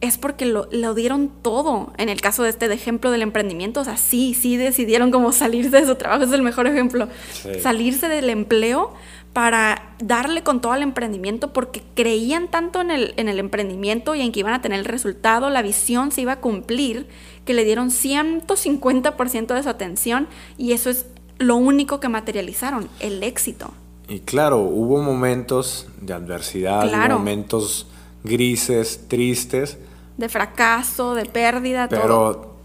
es 0.00 0.18
porque 0.18 0.44
lo, 0.46 0.68
lo 0.70 0.94
dieron 0.94 1.30
todo. 1.42 1.92
En 1.96 2.08
el 2.08 2.20
caso 2.20 2.42
de 2.42 2.50
este 2.50 2.68
de 2.68 2.74
ejemplo 2.74 3.10
del 3.10 3.22
emprendimiento, 3.22 3.80
o 3.80 3.84
sea, 3.84 3.96
sí, 3.96 4.34
sí 4.34 4.56
decidieron 4.56 5.10
como 5.10 5.32
salirse 5.32 5.70
de 5.80 5.86
su 5.86 5.94
trabajo, 5.94 6.24
es 6.24 6.32
el 6.32 6.42
mejor 6.42 6.66
ejemplo. 6.66 7.08
Sí. 7.32 7.48
Salirse 7.60 8.08
del 8.08 8.28
empleo 8.30 8.92
para 9.32 9.94
darle 9.98 10.42
con 10.42 10.60
todo 10.62 10.72
al 10.72 10.82
emprendimiento 10.82 11.52
porque 11.52 11.82
creían 11.94 12.48
tanto 12.48 12.80
en 12.80 12.90
el, 12.90 13.12
en 13.18 13.28
el 13.28 13.38
emprendimiento 13.38 14.14
y 14.14 14.22
en 14.22 14.32
que 14.32 14.40
iban 14.40 14.54
a 14.54 14.62
tener 14.62 14.78
el 14.78 14.86
resultado, 14.86 15.50
la 15.50 15.60
visión 15.60 16.10
se 16.10 16.22
iba 16.22 16.32
a 16.32 16.40
cumplir, 16.40 17.06
que 17.44 17.52
le 17.52 17.64
dieron 17.64 17.90
150% 17.90 19.54
de 19.54 19.62
su 19.62 19.68
atención 19.68 20.26
y 20.56 20.72
eso 20.72 20.90
es 20.90 21.06
lo 21.38 21.56
único 21.56 22.00
que 22.00 22.08
materializaron, 22.08 22.88
el 23.00 23.22
éxito. 23.22 23.72
Y 24.08 24.20
claro, 24.20 24.60
hubo 24.60 25.02
momentos 25.02 25.86
de 26.00 26.14
adversidad, 26.14 26.88
Claro. 26.88 27.16
hubo 27.16 27.18
momentos 27.18 27.88
grises, 28.24 29.06
tristes, 29.08 29.78
De 30.16 30.28
fracaso, 30.28 31.14
de 31.14 31.26
pérdida. 31.26 31.88
Pero 31.88 32.56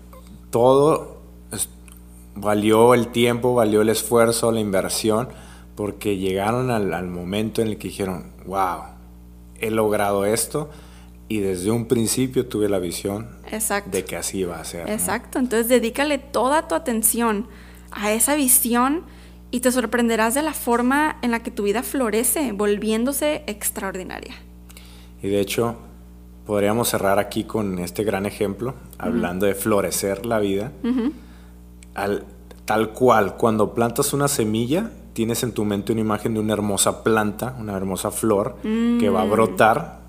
todo 0.50 1.18
es- 1.52 1.70
valió 2.36 2.94
el 2.94 3.10
tiempo, 3.10 3.54
valió 3.54 3.82
el 3.82 3.90
esfuerzo, 3.90 4.52
la 4.52 4.60
inversión, 4.60 5.30
porque 5.76 6.18
llegaron 6.18 6.70
al, 6.72 6.94
al 6.94 7.08
momento 7.08 7.62
en 7.62 7.70
el 7.70 7.78
que 7.78 7.88
dijeron, 7.90 8.32
wow, 8.46 8.84
he 9.60 9.70
logrado 9.72 10.26
esto 10.26 10.70
y 11.28 11.40
desde 11.40 11.72
un 11.72 11.86
principio 11.88 12.46
tuve 12.48 12.68
la 12.68 12.80
visión 12.80 13.30
Exacto. 13.52 13.90
de 13.92 14.04
que 14.06 14.18
así 14.18 14.40
iba 14.40 14.60
a 14.60 14.66
ser. 14.66 14.86
¿no? 14.88 14.94
Exacto, 14.94 15.40
entonces 15.40 15.70
dedícale 15.70 16.18
toda 16.18 16.68
tu 16.68 16.76
atención 16.76 17.48
a 17.92 18.12
esa 18.12 18.36
visión 18.36 19.04
y 19.50 19.60
te 19.62 19.72
sorprenderás 19.72 20.34
de 20.34 20.42
la 20.42 20.54
forma 20.54 21.18
en 21.22 21.32
la 21.32 21.40
que 21.42 21.52
tu 21.52 21.64
vida 21.64 21.84
florece, 21.84 22.52
volviéndose 22.54 23.44
extraordinaria. 23.48 24.34
Y 25.22 25.28
de 25.30 25.40
hecho, 25.42 25.78
podríamos 26.52 26.90
cerrar 26.90 27.18
aquí 27.18 27.46
con 27.46 27.80
este 27.80 28.04
gran 28.04 28.26
ejemplo, 28.26 28.74
hablando 28.98 29.46
de 29.46 29.56
florecer 29.56 30.26
la 30.26 30.38
vida. 30.40 30.74
Al- 31.96 32.26
tal 32.66 32.90
cual, 32.90 33.38
cuando 33.38 33.74
plantas 33.74 34.12
una 34.12 34.28
semilla, 34.28 34.92
tienes 35.14 35.44
en 35.44 35.54
tu 35.54 35.64
mente 35.64 35.94
una 35.94 36.02
imagen 36.02 36.34
de 36.34 36.42
una 36.42 36.52
hermosa 36.52 37.06
planta, 37.06 37.56
una 37.58 37.78
hermosa 37.78 38.12
flor, 38.12 38.58
que 39.00 39.10
va 39.10 39.22
a 39.22 39.26
brotar 39.26 40.02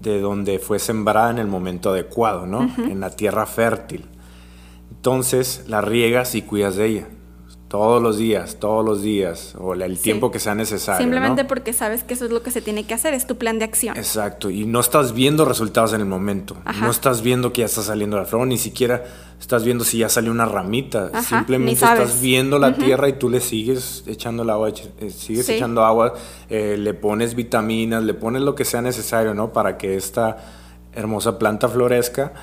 de 0.00 0.20
donde 0.20 0.58
fue 0.58 0.78
sembrada 0.78 1.30
en 1.30 1.38
el 1.38 1.48
momento 1.48 1.90
adecuado, 1.90 2.46
¿no? 2.46 2.62
En 2.78 3.00
la 3.00 3.10
tierra 3.10 3.44
fértil. 3.44 4.06
Entonces 4.90 5.66
la 5.68 5.82
riegas 5.82 6.34
y 6.34 6.40
cuidas 6.40 6.76
de 6.76 6.86
ella. 6.86 7.08
Todos 7.74 8.00
los 8.00 8.18
días, 8.18 8.58
todos 8.60 8.84
los 8.84 9.02
días, 9.02 9.56
o 9.58 9.74
el 9.74 9.96
Sí. 9.96 10.04
tiempo 10.04 10.30
que 10.30 10.38
sea 10.38 10.54
necesario. 10.54 11.00
Simplemente 11.00 11.42
¿no? 11.42 11.48
porque 11.48 11.72
sabes 11.72 12.04
que 12.04 12.14
eso 12.14 12.24
es 12.26 12.30
lo 12.30 12.40
que 12.40 12.52
se 12.52 12.60
tiene 12.62 12.84
que 12.84 12.94
hacer, 12.94 13.14
es 13.14 13.26
tu 13.26 13.34
plan 13.36 13.58
de 13.58 13.64
acción. 13.64 13.96
Exacto, 13.96 14.48
y 14.48 14.64
no 14.64 14.78
estás 14.78 15.12
viendo 15.12 15.44
resultados 15.44 15.92
en 15.92 16.00
el 16.00 16.06
momento. 16.06 16.56
Ajá. 16.64 16.84
No 16.84 16.92
estás 16.92 17.20
viendo 17.22 17.52
que 17.52 17.62
ya 17.62 17.66
está 17.66 17.82
saliendo 17.82 18.16
la 18.16 18.26
flor, 18.26 18.46
ni 18.46 18.58
siquiera 18.58 19.02
estás 19.40 19.64
viendo 19.64 19.82
si 19.82 19.98
ya 19.98 20.08
salió 20.08 20.30
una 20.30 20.44
ramita. 20.46 21.10
Ajá, 21.12 21.22
Simplemente 21.38 21.72
estás 21.84 22.20
viendo 22.20 22.60
la 22.60 22.74
tierra 22.76 23.08
y 23.08 23.14
tú 23.14 23.28
le 23.28 23.40
sigues 23.40 24.04
echando 24.06 24.44
el 24.44 24.50
agua, 24.50 24.68
eh, 24.68 25.10
sigues 25.10 25.46
Sí. 25.46 25.54
echando 25.54 25.84
agua, 25.84 26.14
eh, 26.50 26.76
le 26.78 26.94
pones 26.94 27.34
vitaminas, 27.34 28.04
le 28.04 28.14
pones 28.14 28.42
lo 28.42 28.54
que 28.54 28.64
sea 28.64 28.82
necesario, 28.82 29.34
¿no? 29.34 29.52
Para 29.52 29.78
que 29.78 29.96
esta 29.96 30.36
hermosa 30.94 31.40
planta 31.40 31.68
florezca. 31.68 32.34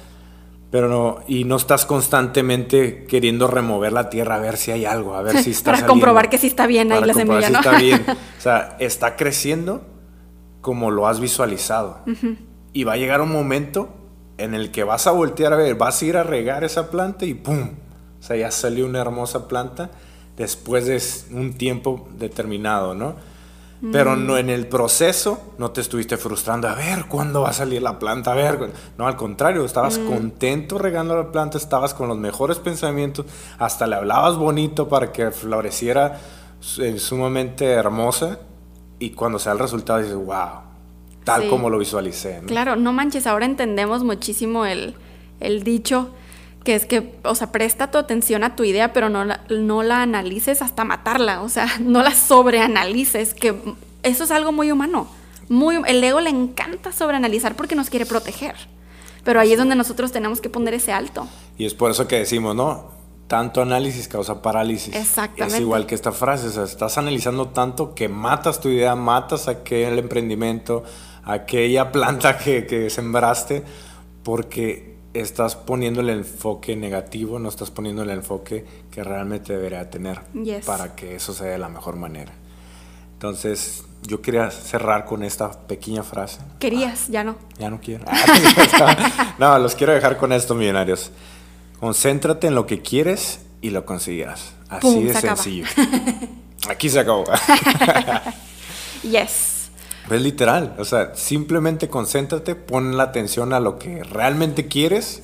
Pero 0.72 0.88
no, 0.88 1.20
y 1.28 1.44
no 1.44 1.58
estás 1.58 1.86
constantemente 1.86 3.04
queriendo 3.06 3.48
remover 3.48 3.92
la 3.92 4.10
tierra 4.10 4.36
a 4.36 4.40
ver 4.40 4.56
si 4.56 4.72
hay 4.72 4.86
algo, 4.86 5.16
a 5.16 5.22
ver 5.22 5.38
si 5.44 5.52
está 5.52 5.66
Para 5.66 5.78
saliendo. 5.80 5.94
comprobar 5.94 6.30
que 6.30 6.38
sí 6.38 6.48
está 6.48 6.66
bien 6.66 6.92
ahí 6.94 7.04
la 7.04 7.14
semilla, 7.14 7.48
si 7.48 7.54
¿no? 7.54 7.60
está 7.60 7.78
bien. 7.78 8.06
O 8.38 8.42
sea, 8.42 8.78
está 8.80 9.16
creciendo 9.18 9.84
como 10.62 10.90
lo 10.90 11.08
has 11.08 11.20
visualizado. 11.20 12.00
Y 12.74 12.84
va 12.86 12.94
a 12.94 12.98
llegar 12.98 13.22
un 13.22 13.32
momento 13.32 13.90
en 14.38 14.54
el 14.56 14.72
que 14.72 14.84
vas 14.84 15.06
a 15.08 15.12
voltear 15.12 15.54
a 15.54 15.58
ver, 15.58 15.76
vas 15.76 16.02
a 16.02 16.06
ir 16.06 16.18
a 16.18 16.24
regar 16.24 16.64
esa 16.64 16.90
planta 16.90 17.26
y 17.26 17.34
¡pum! 17.34 17.72
O 18.20 18.24
sea, 18.24 18.38
ya 18.38 18.50
salió 18.52 18.86
una 18.86 19.02
hermosa 19.02 19.48
planta 19.48 19.92
después 20.38 20.86
de 20.88 21.02
un 21.36 21.54
tiempo 21.54 22.08
determinado, 22.18 22.96
¿no? 22.96 23.16
Pero 23.92 24.16
no 24.16 24.38
en 24.38 24.52
el 24.52 24.68
proceso 24.68 25.42
no 25.58 25.72
te 25.72 25.82
estuviste 25.82 26.16
frustrando, 26.18 26.68
a 26.70 26.76
ver 26.76 27.06
cuándo 27.08 27.42
va 27.42 27.50
a 27.50 27.54
salir 27.54 27.82
la 27.82 27.98
planta, 27.98 28.32
a 28.34 28.36
ver. 28.36 28.58
cu-". 28.60 28.68
No, 28.98 29.08
al 29.08 29.16
contrario, 29.16 29.66
estabas 29.66 29.98
contento 29.98 30.78
regando 30.78 31.16
la 31.16 31.32
planta, 31.32 31.58
estabas 31.58 31.96
con 31.96 32.08
los 32.08 32.18
mejores 32.18 32.60
pensamientos, 32.60 33.26
hasta 33.58 33.88
le 33.88 33.96
hablabas 33.96 34.36
bonito 34.38 34.88
para 34.88 35.12
que 35.12 35.32
floreciera 35.32 36.20
eh, 36.80 37.00
sumamente 37.00 37.66
hermosa 37.72 38.40
y 39.00 39.12
cuando 39.12 39.40
sea 39.40 39.54
el 39.54 39.60
resultado 39.60 39.98
dices, 40.00 40.14
wow, 40.16 40.62
tal 41.24 41.42
Sí. 41.44 41.50
como 41.50 41.70
lo 41.72 41.80
visualicé. 41.80 42.42
¿no? 42.42 42.48
Claro, 42.48 42.76
no 42.76 42.94
manches, 42.94 43.26
ahora 43.26 43.46
entendemos 43.46 44.04
muchísimo 44.04 44.66
el, 44.68 44.94
el 45.40 45.64
dicho 45.64 46.12
que 46.64 46.76
es 46.76 46.86
que, 46.86 47.16
o 47.24 47.36
sea, 47.36 47.52
presta 47.52 47.90
tu 47.90 47.98
atención 47.98 48.44
a 48.44 48.56
tu 48.56 48.64
idea, 48.64 48.94
pero 48.94 49.10
no 49.10 49.26
la, 49.26 49.42
no 49.50 49.84
la 49.84 50.04
analices 50.04 50.62
hasta 50.62 50.84
matarla, 50.84 51.42
o 51.42 51.50
sea, 51.50 51.68
no 51.80 52.04
la 52.04 52.14
sobreanalices, 52.14 53.34
que 53.34 53.56
eso 54.04 54.24
es 54.24 54.32
algo 54.32 54.52
muy 54.52 54.72
humano. 54.72 55.08
Muy, 55.50 55.82
el 55.86 56.04
ego 56.04 56.22
le 56.22 56.30
encanta 56.30 56.92
sobreanalizar 56.94 57.56
porque 57.56 57.76
nos 57.76 57.90
quiere 57.90 58.06
proteger. 58.06 58.56
Pero 59.24 59.40
ahí 59.40 59.52
es 59.52 59.58
donde 59.58 59.76
nosotros 59.76 60.12
tenemos 60.12 60.40
que 60.40 60.50
poner 60.50 60.74
ese 60.74 60.94
alto. 60.94 61.28
Y 61.58 61.66
es 61.66 61.74
por 61.74 61.92
eso 61.92 62.08
que 62.08 62.18
decimos, 62.18 62.56
¿no? 62.56 62.90
Tanto 63.28 63.62
análisis 63.62 64.08
causa 64.08 64.42
parálisis. 64.42 64.96
Exactamente. 64.96 65.58
Es 65.58 65.62
igual 65.62 65.86
que 65.86 65.94
esta 65.94 66.12
frase, 66.12 66.48
o 66.48 66.52
sea, 66.52 66.64
estás 66.64 66.98
analizando 66.98 67.50
tanto 67.50 67.94
que 67.94 68.08
matas 68.08 68.62
tu 68.62 68.70
idea, 68.70 68.96
matas 68.96 69.48
aquel 69.48 70.00
emprendimiento, 70.00 70.84
aquella 71.24 71.92
planta 71.92 72.38
que, 72.38 72.66
que 72.66 72.90
sembraste, 72.90 73.64
porque 74.24 74.91
estás 75.14 75.56
poniendo 75.56 76.02
el 76.02 76.10
enfoque 76.10 76.76
negativo, 76.76 77.38
no 77.40 77.50
estás 77.50 77.70
poniendo 77.72 78.04
el 78.04 78.10
enfoque 78.12 78.66
que 78.92 79.04
realmente 79.04 79.54
debería 79.54 79.90
tener 79.90 80.22
Yes. 80.34 80.66
para 80.66 80.96
que 80.96 81.16
eso 81.16 81.34
sea 81.34 81.48
de 81.48 81.58
la 81.58 81.70
mejor 81.70 81.96
manera. 81.98 82.32
Entonces, 83.14 83.84
yo 84.04 84.22
quería 84.22 84.50
cerrar 84.50 85.06
con 85.06 85.24
esta 85.24 85.52
pequeña 85.52 86.02
frase. 86.04 86.40
Querías, 86.60 87.08
ya 87.10 87.24
no. 87.24 87.36
Ya 87.60 87.70
no 87.70 87.80
quiero. 87.80 88.06
no, 89.38 89.60
los 89.60 89.76
quiero 89.76 89.94
dejar 89.94 90.18
con 90.18 90.32
esto, 90.34 90.56
millonarios. 90.56 91.12
Concéntrate 91.80 92.48
en 92.48 92.56
lo 92.56 92.66
que 92.66 92.82
quieres 92.82 93.42
y 93.62 93.70
lo 93.70 93.86
conseguirás. 93.86 94.54
Así 94.70 94.82
Pum, 94.82 95.06
de 95.06 95.12
se 95.14 95.18
acaba. 95.20 95.36
sencillo. 95.36 95.66
Aquí 96.70 96.90
se 96.90 97.00
acabó. 97.00 97.26
Yes. 99.04 99.51
Es 100.16 100.22
literal. 100.22 100.76
O 100.78 100.86
sea, 100.86 101.16
simplemente 101.16 101.90
concéntrate, 101.90 102.56
pon 102.56 102.98
la 102.98 103.04
atención 103.04 103.54
a 103.54 103.60
lo 103.60 103.78
que 103.80 104.04
realmente 104.04 104.68
quieres, 104.68 105.24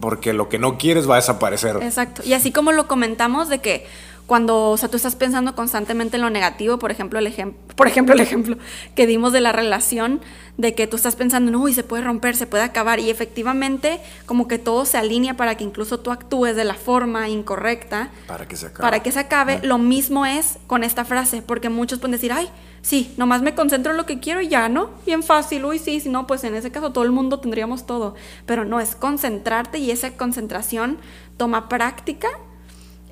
porque 0.00 0.32
lo 0.32 0.48
que 0.48 0.58
no 0.58 0.78
quieres 0.78 1.08
va 1.08 1.14
a 1.14 1.16
desaparecer. 1.16 1.76
Exacto. 1.82 2.22
Y 2.24 2.32
así 2.32 2.52
como 2.52 2.72
lo 2.72 2.86
comentamos 2.88 3.48
de 3.48 3.60
que 3.60 3.86
cuando, 4.26 4.70
o 4.70 4.76
sea, 4.76 4.88
tú 4.88 4.96
estás 4.96 5.16
pensando 5.16 5.54
constantemente 5.54 6.16
en 6.16 6.22
lo 6.22 6.30
negativo, 6.30 6.78
por 6.78 6.90
ejemplo, 6.90 7.18
el 7.18 7.26
ejemplo, 7.26 7.60
por 7.74 7.88
ejemplo, 7.88 8.14
el 8.14 8.20
ejemplo 8.20 8.58
que 8.94 9.06
dimos 9.06 9.32
de 9.32 9.40
la 9.40 9.52
relación, 9.52 10.20
de 10.56 10.74
que 10.74 10.86
tú 10.86 10.96
estás 10.96 11.16
pensando, 11.16 11.50
no, 11.50 11.66
y 11.68 11.74
se 11.74 11.82
puede 11.82 12.04
romper, 12.04 12.36
se 12.36 12.46
puede 12.46 12.62
acabar, 12.62 13.00
y 13.00 13.10
efectivamente, 13.10 14.00
como 14.26 14.46
que 14.46 14.58
todo 14.58 14.84
se 14.84 14.98
alinea 14.98 15.36
para 15.36 15.56
que 15.56 15.64
incluso 15.64 16.00
tú 16.00 16.10
actúes 16.10 16.54
de 16.54 16.64
la 16.64 16.74
forma 16.74 17.28
incorrecta 17.28 18.10
Para 18.26 18.46
que 18.46 18.56
se 18.56 18.66
acabe. 18.66 18.82
para 18.82 19.02
que 19.02 19.10
se 19.12 19.18
acabe. 19.18 19.54
Ah. 19.54 19.60
Lo 19.62 19.78
mismo 19.78 20.26
es 20.26 20.58
con 20.66 20.84
esta 20.84 21.04
frase, 21.04 21.42
porque 21.42 21.68
muchos 21.68 21.98
pueden 21.98 22.12
decir, 22.12 22.32
ay, 22.32 22.48
sí, 22.82 23.14
nomás 23.16 23.42
me 23.42 23.54
concentro 23.54 23.92
en 23.92 23.96
lo 23.96 24.06
que 24.06 24.20
quiero 24.20 24.40
y 24.40 24.48
ya, 24.48 24.68
¿no? 24.68 24.90
Bien 25.06 25.22
fácil, 25.22 25.64
uy, 25.64 25.78
sí, 25.78 26.00
si 26.00 26.08
no, 26.08 26.26
pues 26.26 26.44
en 26.44 26.54
ese 26.54 26.70
caso 26.70 26.92
todo 26.92 27.04
el 27.04 27.10
mundo 27.10 27.40
tendríamos 27.40 27.86
todo. 27.86 28.14
Pero 28.46 28.64
no, 28.64 28.80
es 28.80 28.94
concentrarte 28.94 29.78
y 29.78 29.90
esa 29.90 30.12
concentración 30.12 30.98
toma 31.36 31.68
práctica. 31.68 32.28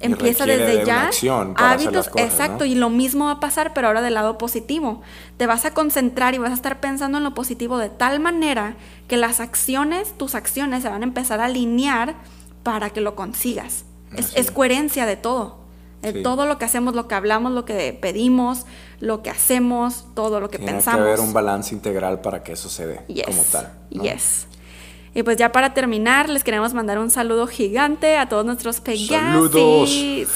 Empieza 0.01 0.47
desde 0.47 0.79
de 0.79 0.85
ya 0.87 0.95
una 0.97 1.07
acción 1.07 1.55
para 1.55 1.71
hacer 1.73 1.89
hábitos, 1.89 2.07
las 2.07 2.09
cosas, 2.09 2.29
exacto, 2.33 2.59
¿no? 2.61 2.65
y 2.67 2.75
lo 2.75 2.89
mismo 2.91 3.25
va 3.27 3.33
a 3.33 3.41
pasar, 3.41 3.73
pero 3.75 3.89
ahora 3.89 4.01
del 4.03 4.15
lado 4.15 4.39
positivo. 4.39 5.03
Te 5.37 5.47
vas 5.47 5.65
a 5.65 5.73
concentrar 5.75 6.35
y 6.35 6.39
vas 6.39 6.51
a 6.51 6.55
estar 6.55 6.81
pensando 6.81 7.19
en 7.19 7.25
lo 7.25 7.35
positivo 7.35 7.79
de 7.79 7.89
tal 7.89 8.21
manera 8.21 8.77
que 9.09 9.17
las 9.17 9.41
acciones, 9.41 10.17
tus 10.17 10.35
acciones 10.35 10.83
se 10.83 10.89
van 10.89 11.03
a 11.03 11.05
empezar 11.05 11.41
a 11.41 11.47
alinear 11.47 12.15
para 12.63 12.91
que 12.91 13.01
lo 13.01 13.15
consigas. 13.17 13.85
Es, 14.35 14.51
coherencia 14.51 15.05
de 15.07 15.17
todo. 15.17 15.59
De 16.03 16.13
Sí. 16.13 16.23
todo 16.23 16.47
lo 16.47 16.59
que 16.59 16.65
hacemos, 16.65 16.95
lo 16.95 17.09
que 17.09 17.17
hablamos, 17.17 17.51
lo 17.53 17.65
que 17.65 17.93
pedimos, 17.93 18.67
lo 19.01 19.21
que 19.23 19.31
hacemos, 19.31 20.07
todo 20.15 20.39
lo 20.39 20.49
que 20.49 20.59
Tiene 20.59 20.75
pensamos. 20.75 21.01
que 21.03 21.09
haber 21.09 21.21
un 21.21 21.33
balance 21.33 21.75
integral 21.75 22.21
para 22.21 22.45
que 22.45 22.53
eso 22.53 22.69
se 22.69 22.87
dé 22.87 23.01
Yes. 23.09 23.25
como 23.27 23.43
tal. 23.43 23.73
¿no? 23.91 24.03
Yes. 24.05 24.47
Y 25.19 25.25
pues 25.25 25.37
ya 25.37 25.51
para 25.51 25.75
terminar, 25.75 26.29
les 26.29 26.45
queremos 26.45 26.75
mandar 26.75 27.01
un 27.01 27.11
saludo 27.11 27.49
gigante 27.49 28.17
a 28.17 28.29
todos 28.29 28.47
nuestros 28.47 28.77
Saludos. 28.77 29.51
Pegasis. 29.53 30.29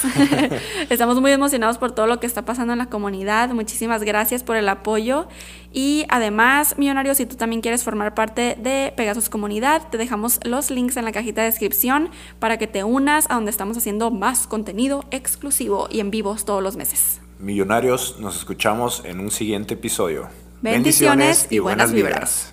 Estamos 0.89 1.21
muy 1.21 1.31
emocionados 1.31 1.77
por 1.77 1.93
todo 1.93 2.05
lo 2.05 2.19
que 2.19 2.27
está 2.27 2.43
pasando 2.43 2.73
en 2.73 2.79
la 2.79 2.87
comunidad. 2.87 3.51
Muchísimas 3.51 4.03
gracias 4.03 4.43
por 4.43 4.57
el 4.57 4.67
apoyo. 4.67 5.29
Y 5.71 6.03
además, 6.09 6.77
millonarios, 6.77 7.15
si 7.15 7.25
tú 7.25 7.37
también 7.37 7.61
quieres 7.61 7.85
formar 7.85 8.13
parte 8.13 8.57
de 8.61 8.91
Pegasus 8.97 9.29
Comunidad, 9.29 9.87
te 9.89 9.97
dejamos 9.97 10.41
los 10.43 10.69
links 10.69 10.97
en 10.97 11.05
la 11.05 11.13
cajita 11.13 11.43
de 11.43 11.47
descripción 11.47 12.09
para 12.39 12.57
que 12.57 12.67
te 12.67 12.83
unas 12.83 13.31
a 13.31 13.35
donde 13.35 13.51
estamos 13.51 13.77
haciendo 13.77 14.11
más 14.11 14.47
contenido 14.47 15.05
exclusivo 15.11 15.87
y 15.89 16.01
en 16.01 16.11
vivos 16.11 16.43
todos 16.43 16.61
los 16.61 16.75
meses. 16.75 17.21
Millonarios, 17.39 18.19
nos 18.19 18.35
escuchamos 18.35 19.03
en 19.05 19.21
un 19.21 19.31
siguiente 19.31 19.75
episodio. 19.75 20.27
Bendiciones 20.61 21.47
y 21.49 21.59
buenas 21.59 21.93
vibras. 21.93 22.52